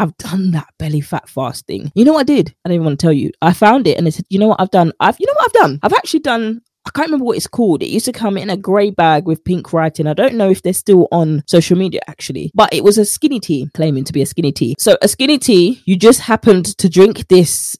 I've 0.00 0.16
done 0.16 0.52
that 0.52 0.72
belly 0.78 1.02
fat 1.02 1.28
fasting. 1.28 1.92
You 1.94 2.06
know 2.06 2.14
what 2.14 2.20
I 2.20 2.34
did? 2.34 2.54
I 2.64 2.68
don't 2.70 2.76
even 2.76 2.86
want 2.86 2.98
to 2.98 3.04
tell 3.04 3.12
you. 3.12 3.32
I 3.42 3.52
found 3.52 3.86
it 3.86 3.98
and 3.98 4.06
I 4.06 4.10
said, 4.10 4.24
you 4.30 4.38
know 4.38 4.48
what 4.48 4.58
I've 4.58 4.70
done? 4.70 4.92
I've 4.98 5.20
you 5.20 5.26
know 5.26 5.34
what 5.34 5.44
I've 5.44 5.62
done? 5.62 5.78
I've 5.82 5.92
actually 5.92 6.20
done 6.20 6.62
I 6.86 6.90
can't 6.94 7.08
remember 7.08 7.26
what 7.26 7.36
it's 7.36 7.46
called. 7.46 7.82
It 7.82 7.90
used 7.90 8.06
to 8.06 8.12
come 8.12 8.38
in 8.38 8.48
a 8.48 8.56
grey 8.56 8.90
bag 8.90 9.26
with 9.26 9.44
pink 9.44 9.74
writing. 9.74 10.06
I 10.06 10.14
don't 10.14 10.36
know 10.36 10.48
if 10.48 10.62
they're 10.62 10.72
still 10.72 11.06
on 11.12 11.42
social 11.46 11.76
media 11.76 12.00
actually, 12.08 12.50
but 12.54 12.72
it 12.72 12.82
was 12.82 12.96
a 12.96 13.04
skinny 13.04 13.38
tea, 13.38 13.68
claiming 13.74 14.04
to 14.04 14.12
be 14.14 14.22
a 14.22 14.26
skinny 14.26 14.52
tea. 14.52 14.74
So 14.78 14.96
a 15.02 15.08
skinny 15.08 15.38
tea, 15.38 15.82
you 15.84 15.96
just 15.96 16.20
happened 16.20 16.78
to 16.78 16.88
drink 16.88 17.28
this 17.28 17.76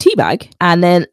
tea 0.00 0.16
bag 0.16 0.50
and 0.60 0.82
then 0.82 1.06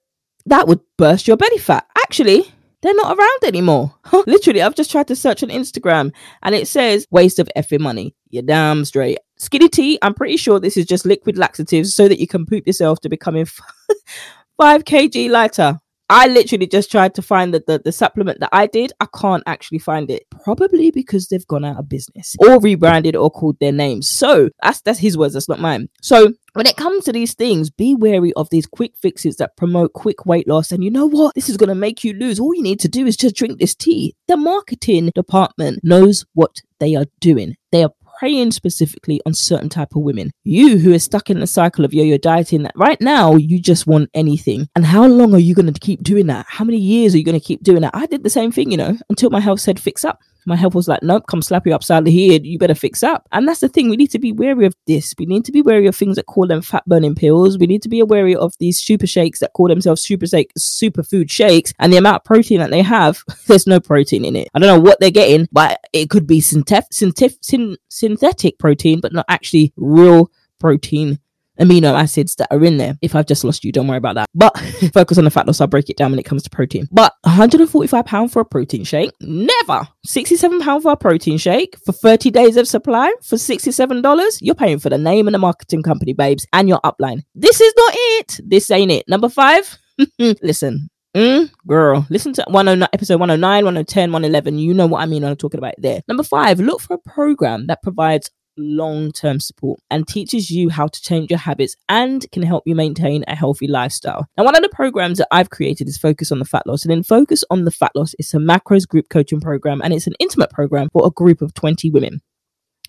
that 0.47 0.67
would 0.67 0.79
burst 0.97 1.27
your 1.27 1.37
belly 1.37 1.59
fat. 1.59 1.85
Actually, 1.99 2.51
they're 2.81 2.95
not 2.95 3.15
around 3.15 3.43
anymore. 3.43 3.93
Literally, 4.25 4.63
I've 4.63 4.75
just 4.75 4.89
tried 4.89 5.07
to 5.09 5.15
search 5.15 5.43
on 5.43 5.49
Instagram 5.49 6.13
and 6.41 6.55
it 6.55 6.67
says 6.67 7.05
waste 7.11 7.37
of 7.37 7.47
effing 7.55 7.81
money. 7.81 8.15
You're 8.31 8.41
damn 8.43 8.83
straight. 8.83 9.19
Skinny 9.37 9.69
tea, 9.69 9.99
I'm 10.01 10.13
pretty 10.13 10.37
sure 10.37 10.59
this 10.59 10.77
is 10.77 10.85
just 10.85 11.05
liquid 11.05 11.37
laxatives 11.37 11.93
so 11.93 12.07
that 12.07 12.19
you 12.19 12.27
can 12.27 12.45
poop 12.45 12.65
yourself 12.65 12.99
to 13.01 13.09
becoming 13.09 13.45
5 14.57 14.83
kg 14.83 15.29
lighter. 15.29 15.79
I 16.09 16.27
literally 16.27 16.67
just 16.67 16.89
tried 16.89 17.15
to 17.15 17.21
find 17.21 17.53
the, 17.53 17.61
the, 17.67 17.79
the 17.83 17.91
supplement 17.91 18.39
that 18.39 18.49
I 18.53 18.67
did. 18.67 18.93
I 19.01 19.07
can't 19.13 19.43
actually 19.45 19.79
find 19.79 20.09
it. 20.09 20.23
Probably 20.31 20.89
because 20.89 21.27
they've 21.27 21.45
gone 21.45 21.65
out 21.65 21.77
of 21.77 21.89
business 21.89 22.33
or 22.39 22.61
rebranded 22.61 23.17
or 23.17 23.29
called 23.29 23.57
their 23.59 23.73
names. 23.73 24.07
So 24.07 24.49
that's 24.63 24.81
that's 24.81 24.99
his 24.99 25.17
words, 25.17 25.33
that's 25.33 25.49
not 25.49 25.59
mine. 25.59 25.89
So 26.01 26.31
when 26.53 26.65
it 26.65 26.77
comes 26.77 27.03
to 27.05 27.11
these 27.11 27.33
things, 27.33 27.69
be 27.69 27.93
wary 27.93 28.31
of 28.33 28.49
these 28.49 28.65
quick 28.65 28.93
fixes 28.95 29.35
that 29.35 29.57
promote 29.57 29.91
quick 29.93 30.25
weight 30.25 30.47
loss. 30.47 30.71
And 30.71 30.81
you 30.81 30.89
know 30.89 31.07
what? 31.07 31.35
This 31.35 31.49
is 31.49 31.57
going 31.57 31.69
to 31.69 31.75
make 31.75 32.05
you 32.05 32.13
lose. 32.13 32.39
All 32.39 32.55
you 32.55 32.63
need 32.63 32.79
to 32.79 32.87
do 32.87 33.05
is 33.05 33.17
just 33.17 33.35
drink 33.35 33.59
this 33.59 33.75
tea. 33.75 34.15
The 34.29 34.37
marketing 34.37 35.11
department 35.13 35.81
knows 35.83 36.25
what 36.33 36.55
they 36.79 36.95
are 36.95 37.05
doing. 37.19 37.55
They 37.73 37.83
are 37.83 37.91
preying 38.17 38.51
specifically 38.51 39.21
on 39.25 39.33
certain 39.33 39.69
type 39.69 39.95
of 39.95 40.01
women. 40.01 40.31
You 40.43 40.77
who 40.77 40.93
are 40.93 40.99
stuck 40.99 41.29
in 41.29 41.39
the 41.39 41.47
cycle 41.47 41.85
of 41.85 41.93
yo-yo 41.93 42.17
dieting 42.17 42.63
that 42.63 42.73
right 42.75 42.99
now 42.99 43.35
you 43.35 43.59
just 43.59 43.87
want 43.87 44.09
anything. 44.13 44.67
And 44.75 44.85
how 44.85 45.05
long 45.05 45.33
are 45.33 45.39
you 45.39 45.55
going 45.55 45.71
to 45.71 45.79
keep 45.79 46.03
doing 46.03 46.27
that? 46.27 46.45
How 46.49 46.65
many 46.65 46.77
years 46.77 47.13
are 47.13 47.17
you 47.17 47.23
going 47.23 47.39
to 47.39 47.45
keep 47.45 47.63
doing 47.63 47.81
that? 47.81 47.95
I 47.95 48.05
did 48.05 48.23
the 48.23 48.29
same 48.29 48.51
thing, 48.51 48.71
you 48.71 48.77
know, 48.77 48.97
until 49.09 49.29
my 49.29 49.39
health 49.39 49.59
said 49.59 49.79
fix 49.79 50.03
up 50.03 50.19
my 50.47 50.55
health 50.55 50.73
was 50.73 50.87
like, 50.87 51.03
nope, 51.03 51.25
come 51.27 51.41
slap 51.41 51.67
you 51.67 51.75
upside 51.75 52.05
the 52.05 52.29
head. 52.29 52.45
You 52.45 52.57
better 52.57 52.73
fix 52.73 53.03
up. 53.03 53.27
And 53.31 53.47
that's 53.47 53.59
the 53.59 53.67
thing. 53.67 53.89
We 53.89 53.97
need 53.97 54.11
to 54.11 54.19
be 54.19 54.31
wary 54.31 54.65
of 54.65 54.75
this. 54.87 55.13
We 55.19 55.25
need 55.25 55.43
to 55.45 55.51
be 55.51 55.61
wary 55.61 55.87
of 55.87 55.95
things 55.95 56.15
that 56.15 56.25
call 56.25 56.47
them 56.47 56.61
fat 56.61 56.85
burning 56.87 57.15
pills. 57.15 57.57
We 57.57 57.67
need 57.67 57.81
to 57.83 57.89
be 57.89 58.01
wary 58.01 58.35
of 58.35 58.53
these 58.59 58.79
super 58.79 59.05
shakes 59.05 59.39
that 59.39 59.53
call 59.53 59.67
themselves 59.67 60.01
super 60.01 60.25
shake, 60.25 60.51
super 60.57 61.03
food 61.03 61.29
shakes 61.29 61.73
and 61.79 61.91
the 61.91 61.97
amount 61.97 62.17
of 62.17 62.23
protein 62.23 62.59
that 62.59 62.71
they 62.71 62.81
have. 62.81 63.21
There's 63.47 63.67
no 63.67 63.79
protein 63.79 64.23
in 64.23 64.37
it. 64.37 64.47
I 64.53 64.59
don't 64.59 64.73
know 64.73 64.81
what 64.81 64.99
they're 65.01 65.11
getting, 65.11 65.49
but 65.51 65.81
it 65.91 66.09
could 66.09 66.25
be 66.25 66.39
synthet- 66.39 66.93
synthet- 66.93 67.77
synthetic 67.89 68.57
protein, 68.57 69.01
but 69.01 69.13
not 69.13 69.25
actually 69.27 69.73
real 69.75 70.31
protein 70.59 71.19
amino 71.59 71.93
acids 71.93 72.35
that 72.35 72.47
are 72.51 72.63
in 72.63 72.77
there. 72.77 72.97
If 73.01 73.15
I've 73.15 73.25
just 73.27 73.43
lost 73.43 73.63
you, 73.63 73.71
don't 73.71 73.87
worry 73.87 73.97
about 73.97 74.15
that. 74.15 74.27
But 74.33 74.57
focus 74.93 75.17
on 75.17 75.23
the 75.23 75.31
fat 75.31 75.47
loss. 75.47 75.61
I'll 75.61 75.67
break 75.67 75.89
it 75.89 75.97
down 75.97 76.11
when 76.11 76.19
it 76.19 76.25
comes 76.25 76.43
to 76.43 76.49
protein. 76.49 76.87
But 76.91 77.13
145 77.21 78.05
pound 78.05 78.31
for 78.31 78.41
a 78.41 78.45
protein 78.45 78.83
shake, 78.83 79.11
never. 79.21 79.87
67 80.05 80.61
pound 80.61 80.83
for 80.83 80.91
a 80.91 80.97
protein 80.97 81.37
shake 81.37 81.77
for 81.85 81.91
30 81.91 82.31
days 82.31 82.57
of 82.57 82.67
supply 82.67 83.13
for 83.23 83.37
67 83.37 84.01
dollars. 84.01 84.39
You're 84.41 84.55
paying 84.55 84.79
for 84.79 84.89
the 84.89 84.97
name 84.97 85.27
and 85.27 85.35
the 85.35 85.39
marketing 85.39 85.83
company, 85.83 86.13
babes, 86.13 86.45
and 86.53 86.67
your 86.67 86.79
upline. 86.81 87.23
This 87.35 87.61
is 87.61 87.73
not 87.77 87.93
it. 87.95 88.39
This 88.45 88.69
ain't 88.71 88.91
it. 88.91 89.05
Number 89.07 89.29
five. 89.29 89.77
Listen, 90.19 90.89
Mm, 91.17 91.49
girl, 91.65 92.05
listen 92.11 92.31
to 92.33 92.43
109, 92.45 92.87
episode 92.93 93.19
109, 93.19 93.65
110, 93.65 94.11
111. 94.11 94.59
You 94.59 94.71
know 94.75 94.85
what 94.85 95.01
I 95.01 95.07
mean 95.07 95.23
I'm 95.23 95.35
talking 95.35 95.57
about 95.57 95.73
there. 95.79 96.01
Number 96.07 96.21
five, 96.21 96.59
look 96.59 96.79
for 96.79 96.93
a 96.93 97.09
program 97.09 97.65
that 97.67 97.81
provides 97.81 98.29
long 98.57 99.11
term 99.11 99.39
support 99.39 99.79
and 99.89 100.07
teaches 100.07 100.49
you 100.49 100.69
how 100.69 100.87
to 100.87 101.01
change 101.01 101.29
your 101.29 101.39
habits 101.39 101.75
and 101.89 102.29
can 102.31 102.43
help 102.43 102.63
you 102.65 102.75
maintain 102.75 103.23
a 103.27 103.35
healthy 103.35 103.67
lifestyle. 103.67 104.27
Now, 104.37 104.43
one 104.43 104.55
of 104.55 104.61
the 104.61 104.69
programs 104.69 105.17
that 105.19 105.27
I've 105.31 105.49
created 105.49 105.87
is 105.87 105.97
Focus 105.97 106.31
on 106.31 106.39
the 106.39 106.45
Fat 106.45 106.65
Loss. 106.65 106.83
And 106.83 106.91
in 106.91 107.03
Focus 107.03 107.43
on 107.49 107.65
the 107.65 107.71
Fat 107.71 107.91
Loss, 107.95 108.15
it's 108.19 108.33
a 108.33 108.37
macros 108.37 108.87
group 108.87 109.09
coaching 109.09 109.41
program 109.41 109.81
and 109.81 109.93
it's 109.93 110.07
an 110.07 110.13
intimate 110.19 110.49
program 110.49 110.89
for 110.91 111.05
a 111.05 111.11
group 111.11 111.41
of 111.41 111.53
20 111.53 111.89
women. 111.91 112.21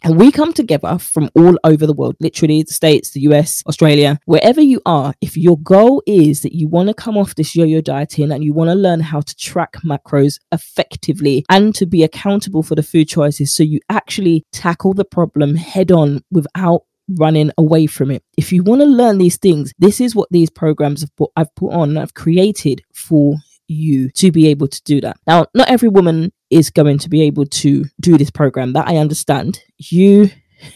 And 0.02 0.18
we 0.18 0.30
come 0.30 0.52
together 0.52 0.98
from 0.98 1.30
all 1.34 1.58
over 1.64 1.86
the 1.86 1.92
world, 1.92 2.16
literally 2.20 2.62
the 2.62 2.72
States, 2.72 3.10
the 3.10 3.20
US, 3.22 3.62
Australia, 3.66 4.18
wherever 4.26 4.60
you 4.60 4.80
are. 4.86 5.14
If 5.20 5.36
your 5.36 5.58
goal 5.58 6.02
is 6.06 6.42
that 6.42 6.54
you 6.54 6.68
want 6.68 6.88
to 6.88 6.94
come 6.94 7.16
off 7.16 7.34
this 7.34 7.56
yo 7.56 7.64
yo 7.64 7.80
dieting 7.80 8.30
and 8.30 8.44
you 8.44 8.52
want 8.52 8.68
to 8.68 8.74
learn 8.74 9.00
how 9.00 9.20
to 9.20 9.36
track 9.36 9.72
macros 9.84 10.38
effectively 10.52 11.44
and 11.48 11.74
to 11.74 11.86
be 11.86 12.02
accountable 12.02 12.62
for 12.62 12.74
the 12.74 12.82
food 12.82 13.08
choices 13.08 13.52
so 13.52 13.62
you 13.62 13.80
actually 13.88 14.44
tackle 14.52 14.94
the 14.94 15.04
problem 15.04 15.56
head 15.56 15.90
on 15.90 16.22
without 16.30 16.82
running 17.16 17.50
away 17.56 17.86
from 17.86 18.10
it. 18.10 18.22
If 18.36 18.52
you 18.52 18.62
want 18.62 18.80
to 18.82 18.86
learn 18.86 19.18
these 19.18 19.36
things, 19.36 19.72
this 19.78 20.00
is 20.00 20.14
what 20.14 20.28
these 20.30 20.50
programs 20.50 21.00
have 21.00 21.14
put, 21.16 21.30
I've 21.36 21.54
put 21.54 21.72
on, 21.72 21.96
I've 21.96 22.14
created 22.14 22.82
for 22.92 23.36
you 23.66 24.10
to 24.10 24.30
be 24.30 24.48
able 24.48 24.68
to 24.68 24.82
do 24.84 25.00
that. 25.00 25.18
Now, 25.26 25.46
not 25.54 25.70
every 25.70 25.88
woman 25.88 26.32
is 26.50 26.70
going 26.70 26.98
to 26.98 27.08
be 27.08 27.22
able 27.22 27.46
to 27.46 27.84
do 28.00 28.16
this 28.18 28.30
program. 28.30 28.72
That 28.72 28.88
I 28.88 28.96
understand. 28.96 29.60
You 29.78 30.30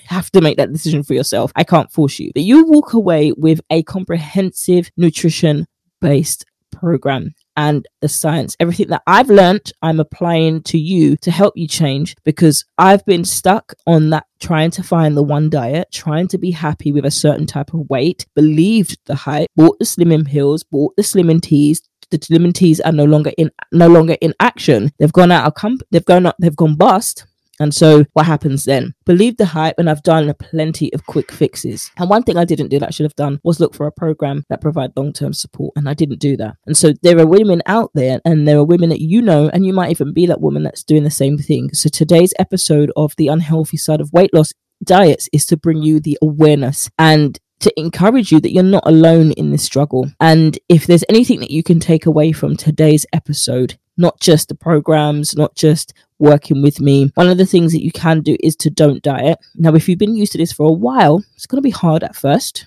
have 0.06 0.30
to 0.30 0.40
make 0.40 0.56
that 0.56 0.72
decision 0.72 1.02
for 1.02 1.14
yourself. 1.14 1.52
I 1.56 1.64
can't 1.64 1.90
force 1.90 2.18
you. 2.18 2.30
But 2.34 2.44
you 2.44 2.64
walk 2.66 2.92
away 2.92 3.32
with 3.32 3.60
a 3.70 3.82
comprehensive 3.82 4.90
nutrition 4.96 5.66
based 6.00 6.44
program 6.70 7.34
and 7.56 7.86
the 8.00 8.08
science. 8.08 8.56
Everything 8.58 8.88
that 8.88 9.02
I've 9.06 9.28
learned, 9.28 9.72
I'm 9.82 10.00
applying 10.00 10.62
to 10.64 10.78
you 10.78 11.16
to 11.18 11.30
help 11.30 11.56
you 11.56 11.68
change 11.68 12.16
because 12.24 12.64
I've 12.78 13.04
been 13.04 13.24
stuck 13.24 13.74
on 13.86 14.10
that 14.10 14.26
trying 14.40 14.70
to 14.72 14.82
find 14.82 15.16
the 15.16 15.22
one 15.22 15.50
diet, 15.50 15.88
trying 15.92 16.28
to 16.28 16.38
be 16.38 16.50
happy 16.50 16.92
with 16.92 17.04
a 17.04 17.10
certain 17.10 17.46
type 17.46 17.74
of 17.74 17.88
weight, 17.88 18.26
believed 18.34 18.98
the 19.06 19.14
hype, 19.14 19.48
bought 19.54 19.78
the 19.78 19.84
slimming 19.84 20.26
pills, 20.26 20.64
bought 20.64 20.96
the 20.96 21.02
slimming 21.02 21.42
teas, 21.42 21.82
the 22.12 22.18
slimming 22.18 22.80
are 22.84 22.92
no 22.92 23.04
longer 23.04 23.32
in 23.36 23.50
no 23.72 23.88
longer 23.88 24.16
in 24.20 24.34
action. 24.38 24.92
They've 24.98 25.12
gone 25.12 25.32
out 25.32 25.46
of 25.46 25.54
comp- 25.54 25.82
they've 25.90 26.04
gone 26.04 26.26
up, 26.26 26.36
they've 26.38 26.54
gone 26.54 26.76
bust 26.76 27.26
and 27.62 27.74
so 27.74 28.04
what 28.14 28.26
happens 28.26 28.64
then? 28.64 28.94
Believe 29.04 29.36
the 29.36 29.46
hype, 29.46 29.76
and 29.78 29.88
I've 29.88 30.02
done 30.02 30.32
plenty 30.34 30.92
of 30.94 31.06
quick 31.06 31.30
fixes. 31.30 31.90
And 31.96 32.10
one 32.10 32.24
thing 32.24 32.36
I 32.36 32.44
didn't 32.44 32.68
do 32.68 32.80
that 32.80 32.88
I 32.88 32.90
should 32.90 33.04
have 33.04 33.14
done 33.14 33.40
was 33.44 33.60
look 33.60 33.74
for 33.74 33.86
a 33.86 33.92
program 33.92 34.44
that 34.48 34.60
provide 34.60 34.90
long 34.96 35.12
term 35.12 35.32
support, 35.32 35.72
and 35.76 35.88
I 35.88 35.94
didn't 35.94 36.18
do 36.18 36.36
that. 36.38 36.56
And 36.66 36.76
so 36.76 36.92
there 37.02 37.18
are 37.20 37.26
women 37.26 37.62
out 37.66 37.90
there, 37.94 38.20
and 38.24 38.48
there 38.48 38.58
are 38.58 38.64
women 38.64 38.88
that 38.88 39.00
you 39.00 39.22
know, 39.22 39.48
and 39.52 39.64
you 39.64 39.72
might 39.72 39.90
even 39.90 40.12
be 40.12 40.26
that 40.26 40.40
woman 40.40 40.64
that's 40.64 40.82
doing 40.82 41.04
the 41.04 41.10
same 41.10 41.38
thing. 41.38 41.72
So 41.72 41.88
today's 41.88 42.34
episode 42.38 42.90
of 42.96 43.14
the 43.16 43.28
unhealthy 43.28 43.76
side 43.76 44.00
of 44.00 44.12
weight 44.12 44.34
loss 44.34 44.52
diets 44.82 45.28
is 45.32 45.46
to 45.46 45.56
bring 45.56 45.82
you 45.82 46.00
the 46.00 46.18
awareness 46.20 46.90
and 46.98 47.38
to 47.62 47.80
encourage 47.80 48.30
you 48.30 48.40
that 48.40 48.52
you're 48.52 48.62
not 48.62 48.86
alone 48.86 49.32
in 49.32 49.50
this 49.50 49.64
struggle. 49.64 50.10
And 50.20 50.58
if 50.68 50.86
there's 50.86 51.04
anything 51.08 51.40
that 51.40 51.50
you 51.50 51.62
can 51.62 51.80
take 51.80 52.06
away 52.06 52.32
from 52.32 52.56
today's 52.56 53.06
episode, 53.12 53.78
not 53.96 54.20
just 54.20 54.48
the 54.48 54.54
programs, 54.54 55.36
not 55.36 55.54
just 55.54 55.94
working 56.18 56.62
with 56.62 56.80
me. 56.80 57.10
One 57.14 57.28
of 57.28 57.38
the 57.38 57.46
things 57.46 57.72
that 57.72 57.82
you 57.82 57.92
can 57.92 58.20
do 58.20 58.36
is 58.40 58.56
to 58.56 58.70
don't 58.70 59.02
diet. 59.02 59.38
Now, 59.54 59.74
if 59.74 59.88
you've 59.88 59.98
been 59.98 60.16
used 60.16 60.32
to 60.32 60.38
this 60.38 60.52
for 60.52 60.68
a 60.68 60.72
while, 60.72 61.22
it's 61.34 61.46
going 61.46 61.58
to 61.58 61.66
be 61.66 61.70
hard 61.70 62.02
at 62.02 62.16
first. 62.16 62.66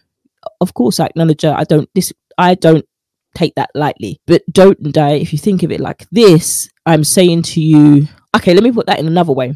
Of 0.62 0.74
course, 0.74 1.00
I 1.00 1.08
acknowledge 1.08 1.44
I 1.44 1.64
don't 1.64 1.90
this 1.96 2.14
I 2.38 2.56
don't 2.56 2.86
take 3.34 3.56
that 3.56 3.72
lightly. 3.76 4.22
But 4.26 4.44
don't 4.52 4.94
diet. 4.94 5.22
If 5.22 5.34
you 5.34 5.40
think 5.40 5.64
of 5.64 5.72
it 5.72 5.80
like 5.80 6.08
this, 6.12 6.70
I'm 6.86 7.04
saying 7.04 7.44
to 7.44 7.62
you, 7.62 8.08
okay, 8.36 8.54
let 8.54 8.64
me 8.64 8.72
put 8.72 8.86
that 8.88 9.00
in 9.00 9.08
another 9.08 9.34
way. 9.34 9.54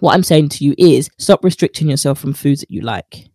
What 0.00 0.14
I'm 0.14 0.22
saying 0.22 0.50
to 0.50 0.64
you 0.64 0.74
is 0.76 1.08
stop 1.18 1.42
restricting 1.44 1.88
yourself 1.88 2.18
from 2.18 2.34
foods 2.34 2.60
that 2.60 2.70
you 2.70 2.82
like 2.82 3.28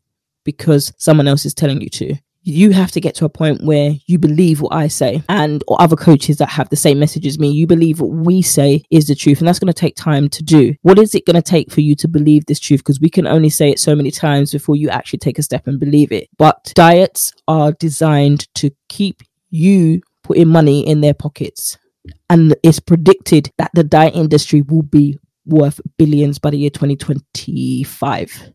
because 0.51 0.93
someone 0.97 1.27
else 1.27 1.45
is 1.45 1.53
telling 1.53 1.81
you 1.81 1.89
to 1.89 2.15
you 2.43 2.71
have 2.71 2.91
to 2.91 3.01
get 3.01 3.15
to 3.15 3.25
a 3.25 3.29
point 3.29 3.63
where 3.63 3.93
you 4.05 4.17
believe 4.17 4.61
what 4.61 4.73
I 4.73 4.87
say 4.87 5.23
and 5.29 5.63
or 5.67 5.81
other 5.81 5.95
coaches 5.95 6.37
that 6.37 6.49
have 6.49 6.69
the 6.69 6.75
same 6.75 6.99
message 6.99 7.27
as 7.27 7.39
me. 7.39 7.49
You 7.49 7.67
believe 7.67 7.99
what 7.99 8.11
we 8.11 8.41
say 8.41 8.83
is 8.89 9.07
the 9.07 9.15
truth, 9.15 9.39
and 9.39 9.47
that's 9.47 9.59
going 9.59 9.71
to 9.71 9.73
take 9.73 9.95
time 9.95 10.29
to 10.29 10.43
do. 10.43 10.75
What 10.81 10.99
is 10.99 11.13
it 11.15 11.25
going 11.25 11.35
to 11.35 11.41
take 11.41 11.71
for 11.71 11.81
you 11.81 11.95
to 11.97 12.07
believe 12.07 12.45
this 12.45 12.59
truth? 12.59 12.79
Because 12.79 12.99
we 12.99 13.09
can 13.09 13.27
only 13.27 13.49
say 13.49 13.69
it 13.69 13.79
so 13.79 13.95
many 13.95 14.11
times 14.11 14.51
before 14.51 14.75
you 14.75 14.89
actually 14.89 15.19
take 15.19 15.37
a 15.37 15.43
step 15.43 15.67
and 15.67 15.79
believe 15.79 16.11
it. 16.11 16.29
But 16.37 16.71
diets 16.75 17.33
are 17.47 17.73
designed 17.73 18.53
to 18.55 18.71
keep 18.87 19.21
you 19.49 20.01
putting 20.23 20.47
money 20.47 20.87
in 20.87 21.01
their 21.01 21.13
pockets. 21.13 21.77
And 22.29 22.55
it's 22.63 22.79
predicted 22.79 23.51
that 23.57 23.71
the 23.73 23.83
diet 23.83 24.15
industry 24.15 24.61
will 24.61 24.83
be 24.83 25.17
worth 25.45 25.81
billions 25.97 26.39
by 26.39 26.51
the 26.51 26.57
year 26.57 26.69
2025 26.69 28.53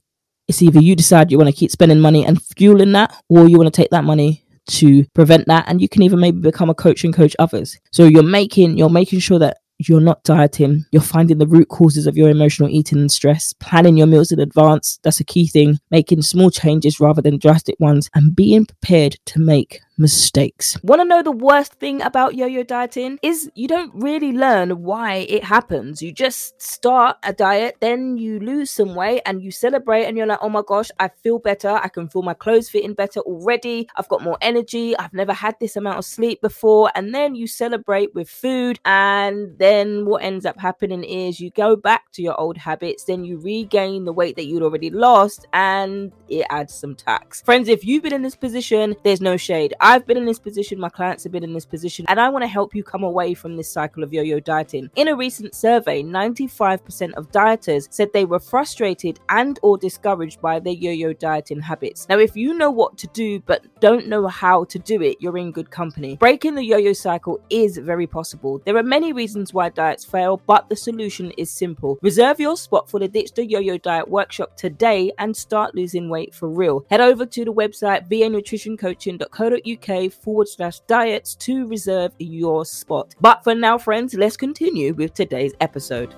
it's 0.48 0.62
either 0.62 0.80
you 0.80 0.94
decide 0.94 1.30
you 1.30 1.38
want 1.38 1.48
to 1.48 1.56
keep 1.56 1.70
spending 1.70 2.00
money 2.00 2.24
and 2.24 2.42
fueling 2.42 2.92
that, 2.92 3.14
or 3.28 3.48
you 3.48 3.56
want 3.56 3.72
to 3.72 3.82
take 3.82 3.90
that 3.90 4.04
money 4.04 4.44
to 4.66 5.04
prevent 5.14 5.46
that. 5.46 5.64
And 5.68 5.80
you 5.80 5.88
can 5.88 6.02
even 6.02 6.20
maybe 6.20 6.40
become 6.40 6.70
a 6.70 6.74
coach 6.74 7.04
and 7.04 7.14
coach 7.14 7.36
others. 7.38 7.78
So 7.92 8.04
you're 8.04 8.22
making 8.22 8.78
you're 8.78 8.90
making 8.90 9.20
sure 9.20 9.38
that 9.38 9.58
you're 9.78 10.00
not 10.00 10.22
dieting, 10.22 10.84
you're 10.92 11.02
finding 11.02 11.38
the 11.38 11.46
root 11.46 11.68
causes 11.68 12.06
of 12.06 12.16
your 12.16 12.30
emotional 12.30 12.68
eating 12.68 12.98
and 12.98 13.10
stress, 13.10 13.52
planning 13.54 13.96
your 13.96 14.06
meals 14.06 14.30
in 14.30 14.38
advance. 14.38 15.00
That's 15.02 15.20
a 15.20 15.24
key 15.24 15.48
thing. 15.48 15.78
Making 15.90 16.22
small 16.22 16.50
changes 16.50 17.00
rather 17.00 17.20
than 17.20 17.38
drastic 17.38 17.76
ones, 17.80 18.08
and 18.14 18.36
being 18.36 18.66
prepared 18.66 19.16
to 19.26 19.40
make 19.40 19.80
mistakes. 19.96 20.76
Want 20.82 21.00
to 21.00 21.04
know 21.04 21.22
the 21.22 21.32
worst 21.32 21.74
thing 21.74 22.02
about 22.02 22.34
yo 22.34 22.46
yo 22.46 22.62
dieting? 22.62 23.18
Is 23.22 23.50
you 23.54 23.68
don't 23.68 23.92
really 23.94 24.32
learn 24.32 24.82
why 24.82 25.26
it 25.28 25.44
happens. 25.44 26.02
You 26.02 26.12
just 26.12 26.60
start 26.60 27.16
a 27.22 27.32
diet, 27.32 27.76
then 27.80 28.16
you 28.16 28.40
lose 28.40 28.70
some 28.70 28.94
weight 28.94 29.22
and 29.26 29.42
you 29.42 29.50
celebrate, 29.50 30.04
and 30.04 30.16
you're 30.16 30.26
like, 30.26 30.40
oh 30.42 30.48
my 30.48 30.62
gosh, 30.66 30.90
I 30.98 31.08
feel 31.22 31.38
better. 31.38 31.70
I 31.70 31.88
can 31.88 32.08
feel 32.08 32.22
my 32.22 32.34
clothes 32.34 32.68
fitting 32.68 32.94
better 32.94 33.20
already. 33.20 33.88
I've 33.96 34.08
got 34.08 34.22
more 34.22 34.38
energy. 34.40 34.96
I've 34.96 35.12
never 35.12 35.32
had 35.32 35.56
this 35.60 35.76
amount 35.76 35.98
of 35.98 36.04
sleep 36.04 36.40
before. 36.40 36.90
And 36.94 37.14
then 37.14 37.34
you 37.34 37.46
celebrate 37.46 38.14
with 38.14 38.28
food. 38.28 38.80
And 38.84 39.58
then 39.58 40.06
what 40.06 40.22
ends 40.22 40.46
up 40.46 40.58
happening 40.58 41.04
is 41.04 41.40
you 41.40 41.50
go 41.50 41.76
back 41.76 42.10
to 42.12 42.22
your 42.22 42.38
old 42.40 42.56
habits, 42.56 43.04
then 43.04 43.24
you 43.24 43.38
regain 43.38 44.04
the 44.04 44.12
weight 44.12 44.36
that 44.36 44.46
you'd 44.46 44.62
already 44.62 44.90
lost, 44.90 45.46
and 45.52 46.12
it 46.28 46.46
adds 46.50 46.74
some 46.74 46.94
tax. 46.94 47.42
Friends, 47.42 47.68
if 47.68 47.84
you've 47.84 48.02
been 48.02 48.14
in 48.14 48.22
this 48.22 48.36
position, 48.36 48.94
there's 49.04 49.20
no 49.20 49.36
shade. 49.36 49.74
I've 49.86 50.06
been 50.06 50.16
in 50.16 50.24
this 50.24 50.38
position, 50.38 50.80
my 50.80 50.88
clients 50.88 51.24
have 51.24 51.32
been 51.32 51.44
in 51.44 51.52
this 51.52 51.66
position, 51.66 52.06
and 52.08 52.18
I 52.18 52.30
want 52.30 52.42
to 52.42 52.48
help 52.48 52.74
you 52.74 52.82
come 52.82 53.02
away 53.02 53.34
from 53.34 53.54
this 53.54 53.70
cycle 53.70 54.02
of 54.02 54.14
yo 54.14 54.22
yo 54.22 54.40
dieting. 54.40 54.88
In 54.96 55.08
a 55.08 55.14
recent 55.14 55.54
survey, 55.54 56.02
95% 56.02 57.12
of 57.12 57.30
dieters 57.30 57.88
said 57.90 58.10
they 58.14 58.24
were 58.24 58.38
frustrated 58.38 59.20
and 59.28 59.58
or 59.60 59.76
discouraged 59.76 60.40
by 60.40 60.58
their 60.58 60.72
yo 60.72 60.90
yo 60.90 61.12
dieting 61.12 61.60
habits. 61.60 62.08
Now, 62.08 62.18
if 62.18 62.34
you 62.34 62.54
know 62.54 62.70
what 62.70 62.96
to 62.96 63.06
do 63.08 63.40
but 63.40 63.66
don't 63.80 64.06
know 64.06 64.26
how 64.26 64.64
to 64.64 64.78
do 64.78 65.02
it, 65.02 65.18
you're 65.20 65.36
in 65.36 65.52
good 65.52 65.70
company. 65.70 66.16
Breaking 66.16 66.54
the 66.54 66.64
yo 66.64 66.78
yo 66.78 66.94
cycle 66.94 67.38
is 67.50 67.76
very 67.76 68.06
possible. 68.06 68.62
There 68.64 68.78
are 68.78 68.82
many 68.82 69.12
reasons 69.12 69.52
why 69.52 69.68
diets 69.68 70.02
fail, 70.02 70.40
but 70.46 70.70
the 70.70 70.76
solution 70.76 71.30
is 71.32 71.50
simple. 71.50 71.98
Reserve 72.00 72.40
your 72.40 72.56
spot 72.56 72.88
for 72.88 73.00
the 73.00 73.08
Ditch 73.08 73.34
the 73.34 73.44
Yo 73.44 73.60
Yo 73.60 73.76
Diet 73.76 74.08
workshop 74.08 74.56
today 74.56 75.12
and 75.18 75.36
start 75.36 75.74
losing 75.74 76.08
weight 76.08 76.34
for 76.34 76.48
real. 76.48 76.86
Head 76.88 77.02
over 77.02 77.26
to 77.26 77.44
the 77.44 77.52
website 77.52 78.08
vanutritioncoaching.co.uk 78.08 79.73
uk 79.74 80.12
forward 80.12 80.48
slash 80.48 80.80
diets 80.80 81.34
to 81.36 81.66
reserve 81.66 82.12
your 82.18 82.64
spot. 82.64 83.14
But 83.20 83.44
for 83.44 83.54
now, 83.54 83.78
friends, 83.78 84.14
let's 84.14 84.36
continue 84.36 84.94
with 84.94 85.14
today's 85.14 85.52
episode. 85.60 86.14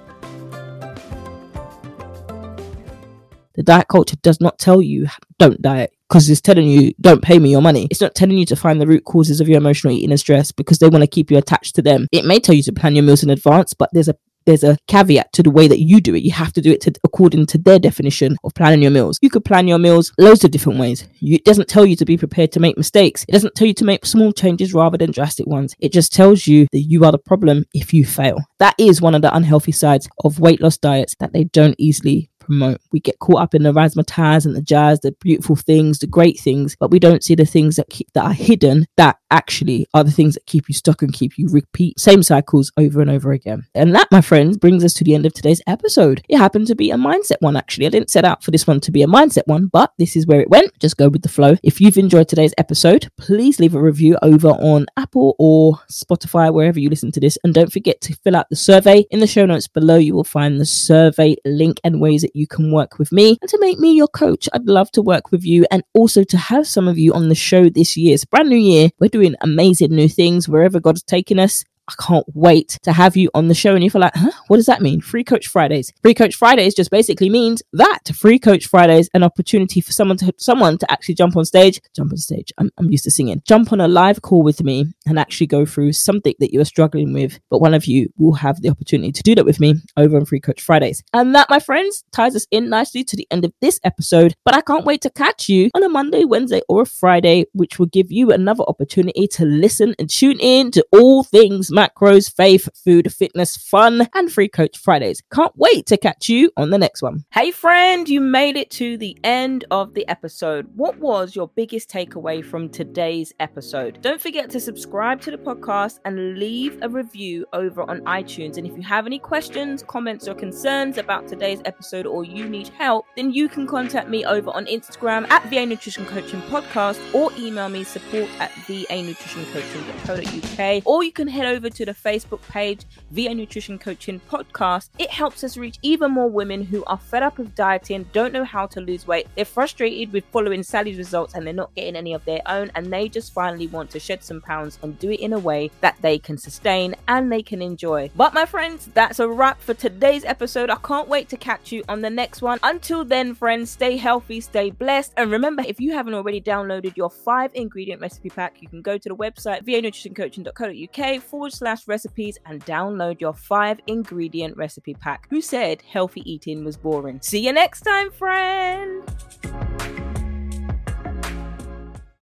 The 3.57 3.62
diet 3.62 3.88
culture 3.88 4.16
does 4.16 4.38
not 4.38 4.59
tell 4.59 4.83
you 4.83 5.07
don't 5.38 5.62
diet 5.62 5.90
because 6.09 6.29
it's 6.29 6.42
telling 6.42 6.69
you 6.69 6.92
don't 7.01 7.23
pay 7.23 7.38
me 7.38 7.51
your 7.51 7.62
money. 7.62 7.88
It's 7.90 8.03
not 8.03 8.14
telling 8.14 8.37
you 8.37 8.45
to 8.47 8.57
find 8.57 8.81
the 8.81 8.87
root 8.87 9.05
causes 9.05 9.40
of 9.40 9.49
your 9.49 9.57
emotional 9.57 9.95
eating 9.95 10.11
and 10.11 10.21
stress 10.21 10.53
because 10.53 10.79
they 10.79 10.88
want 10.88 11.03
to 11.03 11.09
keep 11.09 11.31
you 11.31 11.38
attached 11.38 11.75
to 11.77 11.83
them. 11.83 12.07
It 12.12 12.27
may 12.27 12.38
tell 12.38 12.55
you 12.55 12.62
to 12.64 12.73
plan 12.73 12.95
your 12.95 13.05
meals 13.05 13.23
in 13.23 13.31
advance, 13.31 13.73
but 13.73 13.88
there's 13.92 14.09
a 14.09 14.16
there's 14.47 14.65
a 14.65 14.79
caveat 14.87 15.33
to 15.35 15.43
the 15.43 15.51
way 15.51 15.69
that 15.69 15.81
you 15.81 16.01
do 16.01 16.15
it. 16.15 16.23
You 16.23 16.33
have 16.33 16.53
to 16.55 16.61
do 16.61 16.71
it 16.71 16.81
to, 16.83 16.93
according 17.05 17.47
to 17.47 17.59
their 17.59 17.79
definition 17.79 18.37
of 18.45 18.55
planning 18.55 18.83
your 18.83 18.91
meals. 18.91 19.19
You 19.21 19.31
could 19.31 19.45
plan 19.45 19.69
your 19.69 19.79
meals 19.79 20.13
loads 20.19 20.45
of 20.45 20.51
different 20.51 20.79
ways. 20.79 21.07
It 21.21 21.45
doesn't 21.45 21.69
tell 21.69 21.85
you 21.85 21.97
to 21.97 22.05
be 22.05 22.17
prepared 22.17 22.53
to 22.53 22.61
make 22.61 22.77
mistakes. 22.77 23.25
It 23.29 23.33
doesn't 23.33 23.55
tell 23.55 23.67
you 23.67 23.75
to 23.75 23.85
make 23.85 24.07
small 24.07 24.33
changes 24.33 24.73
rather 24.73 24.97
than 24.97 25.11
drastic 25.11 25.47
ones. 25.47 25.75
It 25.81 25.93
just 25.93 26.13
tells 26.13 26.47
you 26.47 26.67
that 26.73 26.81
you 26.81 27.05
are 27.05 27.13
the 27.13 27.19
problem 27.19 27.65
if 27.75 27.93
you 27.93 28.05
fail. 28.05 28.39
That 28.59 28.75
is 28.79 29.03
one 29.03 29.15
of 29.15 29.23
the 29.23 29.35
unhealthy 29.35 29.73
sides 29.73 30.09
of 30.25 30.39
weight 30.39 30.61
loss 30.61 30.79
diets 30.79 31.17
that 31.21 31.33
they 31.33 31.45
don't 31.45 31.75
easily 31.79 32.31
promote. 32.47 32.81
We 32.93 33.01
get 33.01 33.19
caught 33.19 33.43
up 33.43 33.55
in 33.55 33.63
the 33.63 33.73
razzmatazz 33.73 34.47
and 34.47 34.57
the 34.57 34.63
jazz, 34.63 35.01
the 35.01 35.13
beautiful 35.13 35.57
things, 35.57 35.99
the 35.99 36.07
great 36.07 36.39
things, 36.39 36.77
but 36.77 36.91
we 36.91 36.99
don't 36.99 37.23
see 37.23 37.35
the 37.35 37.45
things 37.45 37.77
that 37.77 37.89
keep, 37.91 38.13
that 38.15 38.25
are 38.25 38.33
hidden 38.33 38.87
that 38.97 39.19
actually 39.31 39.87
are 39.95 40.05
the 40.05 40.11
things 40.11 40.35
that 40.35 40.47
keep 40.47 40.69
you 40.69 40.75
stuck 40.75 41.03
and 41.03 41.13
keep 41.13 41.37
you 41.37 41.49
repeat 41.51 41.99
same 41.99 42.23
cycles 42.23 42.73
over 42.77 43.01
and 43.01 43.11
over 43.11 43.33
again. 43.33 43.67
And 43.75 43.95
that, 43.95 44.09
my 44.11 44.21
friends, 44.21 44.57
brings 44.57 44.85
us 44.85 44.95
to 44.95 45.05
the 45.05 45.15
end 45.15 45.27
of 45.27 45.35
today's 45.35 45.63
episode. 45.67 46.23
It 46.29 46.39
happened 46.39 46.67
to 46.69 46.75
be 46.75 46.91
a 46.91 46.97
mindset 46.97 47.41
one, 47.41 47.57
actually. 47.57 47.87
I 47.87 47.91
didn't 47.91 48.11
set 48.11 48.25
out 48.25 48.45
for 48.45 48.51
this 48.51 48.67
one 48.67 48.81
to 48.81 48.93
be 48.93 49.03
a 49.03 49.07
mindset 49.07 49.47
one, 49.47 49.67
but 49.67 49.93
this 49.99 50.17
is 50.17 50.27
where 50.27 50.41
it 50.41 50.51
went. 50.51 50.79
Just 50.79 50.97
go 50.97 51.09
with 51.09 51.23
the 51.23 51.29
flow. 51.29 51.57
If 51.63 51.81
you've 51.81 51.99
enjoyed 51.99 52.29
today's 52.29 52.55
episode, 52.59 53.09
please 53.17 53.59
leave 53.59 53.75
a 53.75 53.81
review 53.81 54.17
over 54.23 54.49
on 54.49 54.87
Apple 54.97 55.06
or 55.17 55.75
Spotify, 55.91 56.53
wherever 56.53 56.79
you 56.79 56.89
listen 56.89 57.11
to 57.13 57.21
this. 57.21 57.39
And 57.45 57.55
don't 57.55 57.73
forget 57.73 58.01
to 58.03 58.15
fill 58.15 58.37
out 58.37 58.49
the 58.51 58.57
survey. 58.57 59.05
In 59.11 59.21
the 59.21 59.27
show 59.27 59.47
notes 59.47 59.69
below, 59.69 59.97
you 59.97 60.15
will 60.15 60.25
find 60.25 60.61
the 60.61 60.67
survey 60.67 61.37
link 61.45 61.81
and 61.85 62.01
ways 62.01 62.23
that 62.23 62.37
you 62.37 62.47
can 62.47 62.73
work 62.73 62.99
with 62.99 63.13
me 63.13 63.39
and 63.41 63.51
to 63.51 63.59
make 63.61 63.79
me 63.79 63.93
your 63.93 64.09
coach. 64.09 64.49
I'd 64.53 64.67
love 64.67 64.91
to 64.93 65.03
work 65.03 65.33
with 65.33 65.45
you 65.45 65.67
and 65.71 65.83
also 65.95 66.25
to 66.25 66.37
have 66.37 66.67
some 66.67 66.89
of 66.89 66.99
you 66.99 67.13
on 67.15 67.29
the 67.29 67.35
show 67.35 67.69
this 67.69 67.97
year. 67.97 68.15
It's 68.15 68.25
brand 68.25 68.49
new 68.49 68.57
year. 68.57 68.91
We're 69.01 69.09
doing 69.09 69.35
amazing 69.41 69.95
new 69.95 70.09
things 70.09 70.49
wherever 70.49 70.81
God's 70.81 71.03
taking 71.03 71.39
us. 71.39 71.65
I 71.88 71.94
can't 72.03 72.27
wait 72.35 72.79
to 72.83 72.92
have 72.92 73.16
you 73.16 73.31
on 73.35 73.49
the 73.49 73.55
show. 73.55 73.75
And 73.75 73.85
you 73.85 73.90
feel 73.90 74.01
like, 74.01 74.14
huh, 74.14 74.33
what 74.49 74.57
does 74.57 74.66
that 74.66 74.83
mean? 74.83 75.01
Free 75.01 75.25
Coach 75.25 75.46
Fridays. 75.46 75.92
Free 76.03 76.14
Coach 76.14 76.35
Fridays 76.35 76.75
just 76.75 76.90
basically 76.90 77.31
means 77.31 77.62
that 77.72 78.01
Free 78.14 78.38
Coach 78.38 78.66
Fridays, 78.66 79.09
an 79.14 79.22
opportunity 79.22 79.81
for 79.81 79.92
someone 79.92 80.16
to 80.18 80.33
someone 80.38 80.79
to 80.79 80.90
actually 80.90 81.14
jump 81.14 81.37
on 81.37 81.44
stage, 81.44 81.81
jump 81.94 82.12
on 82.12 82.18
stage. 82.18 82.53
I'm, 82.59 82.70
I'm 82.79 82.90
used 82.90 83.05
to 83.05 83.11
singing. 83.11 83.42
Jump 83.46 83.72
on 83.72 83.81
a 83.81 83.88
live 83.88 84.22
call 84.22 84.42
with 84.42 84.62
me 84.62 84.87
and 85.07 85.18
actually 85.18 85.46
go 85.46 85.64
through 85.64 85.92
something 85.92 86.35
that 86.40 86.53
you 86.53 86.61
are 86.61 86.64
struggling 86.64 87.12
with. 87.12 87.38
But 87.51 87.61
one 87.61 87.75
of 87.75 87.87
you 87.87 88.09
will 88.16 88.35
have 88.35 88.62
the 88.62 88.70
opportunity 88.70 89.12
to 89.12 89.22
do 89.22 89.35
that 89.37 89.44
with 89.44 89.61
me 89.61 89.77
over 89.96 90.16
on 90.16 90.25
Free 90.25 90.40
Coach 90.40 90.61
Fridays. 90.61 91.05
And 91.12 91.35
that, 91.35 91.51
my 91.51 91.61
friends, 91.61 92.05
ties 92.12 92.35
us 92.35 92.46
in 92.51 92.68
nicely 92.68 93.05
to 93.05 93.16
the 93.16 93.29
end 93.31 93.44
of 93.44 93.53
this 93.61 93.79
episode. 93.85 94.35
But 94.44 94.55
I 94.55 94.61
can't 94.61 94.85
wait 94.85 95.03
to 95.03 95.11
catch 95.11 95.49
you 95.49 95.70
on 95.75 95.83
a 95.85 95.88
Monday, 95.88 96.25
Wednesday, 96.25 96.62
or 96.68 96.83
a 96.83 96.87
Friday, 96.87 97.46
which 97.53 97.79
will 97.79 97.87
give 97.87 98.11
you 98.11 98.33
another 98.33 98.64
opportunity 98.64 99.29
to 99.29 99.44
listen 99.44 99.94
and 99.99 100.11
tune 100.11 100.38
in 100.40 100.70
to 100.72 100.85
all 100.92 101.22
things 101.22 101.70
macros, 101.77 102.35
faith, 102.35 102.69
food, 102.75 103.12
fitness, 103.12 103.57
fun, 103.57 104.09
and 104.15 104.33
Free 104.33 104.49
Coach 104.49 104.79
Fridays. 104.79 105.23
Can't 105.31 105.53
wait 105.57 105.85
to 105.87 105.99
catch 105.99 106.31
you 106.31 106.51
on 106.57 106.71
the 106.71 106.79
next 106.79 107.03
one. 107.03 107.25
Hey, 107.33 107.51
friend, 107.51 108.09
you 108.09 108.21
made 108.21 108.57
it 108.57 108.71
to 108.71 108.97
the 108.97 109.19
end 109.23 109.67
of 109.71 109.93
the 109.93 110.09
episode. 110.09 110.69
What 110.75 110.99
was 110.99 111.37
your 111.37 111.49
biggest 111.49 111.91
takeaway 111.91 112.43
from 112.43 112.71
today's 112.71 113.35
episode? 113.41 114.01
Don't 114.01 114.21
forget 114.21 114.49
to 114.51 114.61
subscribe 114.61 115.21
to 115.23 115.31
the 115.31 115.37
podcast 115.37 115.99
and 116.07 116.39
leave 116.39 116.79
a 116.81 116.89
review 116.89 117.45
over 117.53 117.83
on 117.83 118.01
iTunes. 118.03 118.57
And 118.57 118.67
if 118.67 118.75
you 118.75 118.83
have 118.83 119.05
any 119.05 119.19
questions, 119.19 119.83
comments, 119.83 120.29
or 120.29 120.35
concerns 120.35 120.97
about 120.97 121.29
today's 121.29 121.61
episode 121.67 122.07
or 122.07 122.25
you 122.25 122.49
need 122.49 122.69
help, 122.69 123.05
then 123.17 123.33
you 123.33 123.51
can 123.51 123.67
contact 123.67 124.09
me 124.09 124.25
over 124.25 124.49
on 124.51 124.65
Instagram 124.65 125.29
at 125.31 125.45
VA 125.51 125.67
Nutrition 125.67 126.07
Coaching 126.07 126.41
Podcast 126.43 127.01
or 127.15 127.31
email 127.39 127.69
me 127.69 127.83
support 127.85 128.31
at 128.39 128.51
vanutritioncoaching.co.uk 128.53 130.83
or 130.87 131.05
you 131.05 131.12
can 131.12 131.29
head 131.29 131.45
over 131.67 131.75
to 131.75 131.85
the 131.85 131.93
Facebook 131.93 132.41
page 132.49 132.83
VA 133.11 133.35
Nutrition 133.35 133.79
Coaching 133.79 134.21
Podcast. 134.31 134.91
It 134.99 135.11
helps 135.11 135.43
us 135.43 135.57
reach 135.57 135.79
even 135.83 136.13
more 136.13 136.29
women 136.29 136.63
who 136.63 136.85
are 136.85 136.99
fed 136.99 137.25
up 137.25 137.39
with 137.39 137.55
dieting, 137.55 138.09
don't 138.13 138.33
know 138.33 138.45
how 138.45 138.67
to 138.67 138.81
lose 138.81 139.07
weight, 139.07 139.27
they're 139.35 139.45
frustrated 139.45 140.13
with 140.13 140.25
following 140.27 140.63
Sally's 140.63 140.99
results 140.99 141.35
and 141.35 141.45
they're 141.45 141.55
not 141.55 141.75
getting 141.75 141.97
any 141.97 142.13
of 142.13 142.25
their 142.25 142.41
own, 142.47 142.71
and 142.75 142.93
they 142.93 143.09
just 143.09 143.33
finally 143.33 143.67
want 143.67 143.91
to 143.91 143.99
shed 143.99 144.23
some 144.23 144.41
pounds 144.41 144.79
and 144.83 144.99
do 144.99 145.11
it 145.11 145.21
in 145.21 145.33
a 145.33 145.39
way 145.39 145.71
that 145.81 145.97
they 146.03 146.19
can 146.19 146.39
sustain 146.39 146.95
and 147.09 147.33
they 147.33 147.43
can 147.43 147.61
enjoy. 147.61 148.11
But 148.15 148.35
my 148.35 148.47
friends, 148.47 148.89
that's 148.95 149.19
a 149.19 149.29
wrap 149.29 149.61
for 149.61 149.75
today's 149.75 150.25
episode. 150.25 150.71
I 150.71 150.77
can't 150.77 151.09
wait 151.09 151.29
to 151.31 151.37
catch 151.37 151.73
you 151.73 151.83
on 151.89 152.01
the 152.01 152.11
next 152.11 152.43
one. 152.43 152.61
Until 152.63 153.05
then, 153.05 153.35
friends, 153.35 153.71
stay 153.71 153.97
healthy, 153.97 154.41
stay 154.41 154.71
blessed, 154.71 155.15
and 155.17 155.31
remember 155.31 155.65
if 155.67 155.81
you 155.81 155.93
haven't 155.93 156.15
already 156.15 156.41
downloaded 156.41 156.97
your 156.97 157.11
five 157.11 157.51
ingredient 157.55 158.01
recipe 158.01 158.31
pack, 158.31 158.63
you 158.63 158.69
can 158.69 158.83
go 158.83 158.97
to 158.99 159.09
the 159.09 159.17
website 159.17 159.65
via 159.65 159.83
vanutritioncoaching.co.uk 159.87 161.23
forward 161.23 161.53
slash 161.57 161.88
recipes 161.88 162.38
and 162.47 162.64
download 162.64 163.21
your 163.21 163.35
five 163.35 163.81
ingredient 163.87 164.57
recipe 164.57 164.95
pack. 164.95 165.27
Who 165.31 165.40
said 165.40 165.83
healthy 165.83 166.23
eating 166.31 166.64
was 166.64 166.77
boring? 166.77 167.21
See 167.23 167.45
you 167.45 167.53
next 167.53 167.83
time, 167.83 168.11
friend. 168.11 170.06